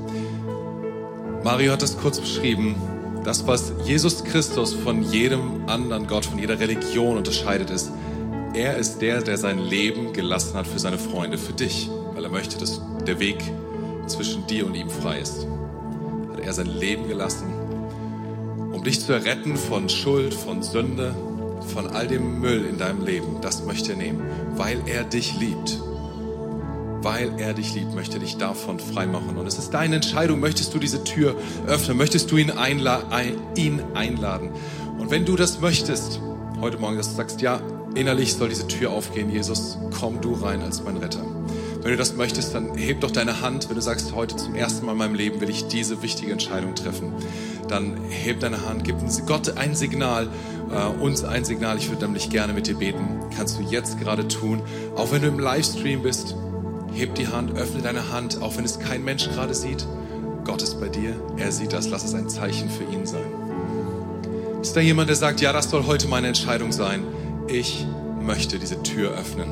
Mario 1.45 1.73
hat 1.73 1.83
das 1.83 1.99
kurz 1.99 2.19
beschrieben. 2.19 2.75
Das, 3.23 3.47
was 3.47 3.75
Jesus 3.85 4.25
Christus 4.25 4.73
von 4.73 5.03
jedem 5.03 5.69
anderen 5.69 6.07
Gott, 6.07 6.25
von 6.25 6.39
jeder 6.39 6.59
Religion 6.59 7.19
unterscheidet, 7.19 7.69
ist, 7.69 7.93
er 8.55 8.77
ist 8.77 8.99
der, 8.99 9.23
der 9.23 9.39
sein 9.39 9.59
Leben 9.59 10.13
gelassen 10.13 10.55
hat 10.55 10.67
für 10.67 10.79
seine 10.79 10.99
Freunde, 10.99 11.39
für 11.39 11.53
dich, 11.53 11.89
weil 12.15 12.25
er 12.25 12.31
möchte, 12.31 12.59
dass 12.59 12.81
der 13.07 13.21
Weg 13.21 13.39
zwischen 14.07 14.47
dir 14.47 14.67
und 14.67 14.75
ihm 14.75 14.91
frei 14.91 15.21
ist. 15.21 15.47
Hat 16.33 16.41
er 16.41 16.53
sein 16.53 16.67
Leben 16.67 17.09
gelassen, 17.09 17.47
um 18.73 18.83
dich 18.83 19.01
zu 19.01 19.13
erretten 19.13 19.57
von 19.57 19.89
Schuld, 19.89 20.35
von 20.35 20.63
Sünde, 20.63 21.15
von 21.73 21.89
all 21.89 22.09
dem 22.09 22.41
Müll 22.41 22.67
in 22.67 22.79
deinem 22.79 23.05
Leben. 23.05 23.37
Das 23.41 23.65
möchte 23.65 23.93
er 23.93 23.99
nehmen, 23.99 24.23
weil 24.57 24.81
er 24.87 25.05
dich 25.05 25.39
liebt. 25.39 25.81
Weil 27.03 27.33
er 27.39 27.55
dich 27.55 27.75
liebt, 27.75 27.95
möchte 27.95 28.17
er 28.17 28.21
dich 28.21 28.37
davon 28.37 28.79
freimachen. 28.79 29.39
Und 29.39 29.47
es 29.47 29.59
ist 29.59 29.71
deine 29.71 29.97
Entscheidung, 29.97 30.41
möchtest 30.41 30.75
du 30.75 30.79
diese 30.79 31.05
Tür 31.05 31.35
öffnen, 31.67 31.97
möchtest 31.97 32.31
du 32.31 32.37
ihn, 32.37 32.51
einla 32.51 33.03
ihn 33.57 33.81
einladen. 33.95 34.51
Und 34.99 35.11
wenn 35.11 35.25
du 35.25 35.37
das 35.37 35.61
möchtest, 35.61 36.21
heute 36.61 36.79
Morgen, 36.79 36.97
dass 36.97 37.09
du 37.11 37.17
sagst, 37.17 37.41
ja, 37.41 37.63
Innerlich 37.95 38.35
soll 38.35 38.49
diese 38.49 38.69
Tür 38.69 38.91
aufgehen, 38.91 39.31
Jesus, 39.31 39.79
komm 39.99 40.21
du 40.21 40.33
rein 40.35 40.63
als 40.63 40.83
mein 40.83 40.97
Retter. 40.97 41.25
Wenn 41.83 41.93
du 41.93 41.97
das 41.97 42.15
möchtest, 42.15 42.55
dann 42.55 42.75
heb 42.75 43.01
doch 43.01 43.11
deine 43.11 43.41
Hand. 43.41 43.69
Wenn 43.69 43.77
du 43.77 43.83
sagst, 43.83 44.15
heute 44.15 44.37
zum 44.37 44.55
ersten 44.55 44.85
Mal 44.87 44.93
in 44.93 44.99
meinem 44.99 45.15
Leben 45.15 45.41
will 45.41 45.49
ich 45.49 45.67
diese 45.67 46.03
wichtige 46.03 46.31
Entscheidung 46.31 46.75
treffen, 46.75 47.13
dann 47.69 47.97
heb 48.11 48.41
deine 48.41 48.67
Hand, 48.67 48.85
gib 48.85 48.97
Gott 49.27 49.57
ein 49.57 49.75
Signal, 49.75 50.29
äh, 50.71 51.03
uns 51.03 51.25
ein 51.25 51.45
Signal. 51.45 51.79
Ich 51.79 51.89
würde 51.89 52.05
nämlich 52.05 52.29
gerne 52.29 52.53
mit 52.53 52.67
dir 52.67 52.75
beten. 52.75 53.21
Kannst 53.35 53.59
du 53.59 53.63
jetzt 53.63 53.99
gerade 53.99 54.29
tun. 54.29 54.63
Auch 54.95 55.11
wenn 55.11 55.23
du 55.23 55.29
im 55.29 55.39
Livestream 55.39 56.03
bist, 56.03 56.35
heb 56.93 57.15
die 57.15 57.29
Hand, 57.29 57.57
öffne 57.57 57.81
deine 57.81 58.13
Hand, 58.13 58.43
auch 58.43 58.57
wenn 58.57 58.65
es 58.65 58.79
kein 58.79 59.03
Mensch 59.03 59.29
gerade 59.31 59.55
sieht. 59.55 59.87
Gott 60.45 60.63
ist 60.63 60.81
bei 60.81 60.89
dir, 60.89 61.15
er 61.39 61.51
sieht 61.51 61.73
das, 61.73 61.89
lass 61.89 62.05
es 62.05 62.15
ein 62.15 62.29
Zeichen 62.29 62.69
für 62.69 62.85
ihn 62.85 63.07
sein. 63.07 63.25
Ist 64.61 64.77
da 64.77 64.81
jemand, 64.81 65.09
der 65.09 65.17
sagt, 65.17 65.41
ja, 65.41 65.53
das 65.53 65.71
soll 65.71 65.87
heute 65.87 66.09
meine 66.09 66.29
Entscheidung 66.29 66.73
sein? 66.73 67.05
Ich 67.51 67.87
möchte 68.21 68.59
diese 68.59 68.83
Tür 68.83 69.13
öffnen. 69.13 69.51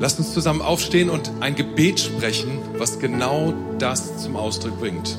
Lasst 0.00 0.18
uns 0.18 0.32
zusammen 0.32 0.62
aufstehen 0.62 1.10
und 1.10 1.30
ein 1.40 1.54
Gebet 1.54 2.00
sprechen, 2.00 2.58
was 2.78 2.98
genau 2.98 3.52
das 3.78 4.16
zum 4.22 4.34
Ausdruck 4.34 4.80
bringt. 4.80 5.18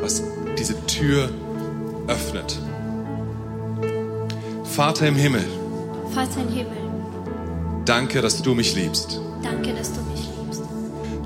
Was 0.00 0.22
diese 0.56 0.86
Tür 0.86 1.28
öffnet. 2.06 2.58
Vater 4.64 5.08
im 5.08 5.16
Himmel. 5.16 5.44
Vater 6.14 6.40
im 6.40 6.54
Himmel. 6.54 6.76
Danke, 7.84 8.22
dass 8.22 8.40
du 8.40 8.54
mich 8.54 8.76
liebst. 8.76 9.20
Danke, 9.42 9.74
dass 9.74 9.92
du 9.92 10.00
mich 10.02 10.17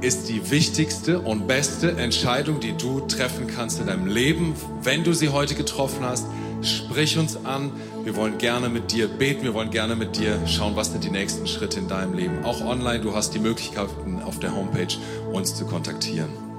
ist 0.00 0.28
die 0.28 0.50
wichtigste 0.50 1.20
und 1.20 1.46
beste 1.46 1.92
Entscheidung, 1.92 2.60
die 2.60 2.72
du 2.72 3.00
treffen 3.00 3.46
kannst 3.46 3.80
in 3.80 3.86
deinem 3.86 4.06
Leben. 4.06 4.54
Wenn 4.82 5.04
du 5.04 5.12
sie 5.12 5.28
heute 5.28 5.54
getroffen 5.54 6.04
hast, 6.04 6.26
sprich 6.62 7.18
uns 7.18 7.44
an. 7.44 7.70
Wir 8.04 8.16
wollen 8.16 8.38
gerne 8.38 8.68
mit 8.68 8.92
dir 8.92 9.08
beten. 9.08 9.42
Wir 9.42 9.52
wollen 9.52 9.70
gerne 9.70 9.96
mit 9.96 10.16
dir 10.16 10.38
schauen, 10.46 10.74
was 10.74 10.92
sind 10.92 11.04
die 11.04 11.10
nächsten 11.10 11.46
Schritte 11.46 11.80
in 11.80 11.88
deinem 11.88 12.14
Leben. 12.14 12.44
Auch 12.44 12.64
online, 12.64 13.00
du 13.00 13.14
hast 13.14 13.34
die 13.34 13.38
Möglichkeiten 13.38 14.22
auf 14.22 14.38
der 14.38 14.54
Homepage, 14.54 14.96
uns 15.32 15.54
zu 15.54 15.66
kontaktieren. 15.66 16.49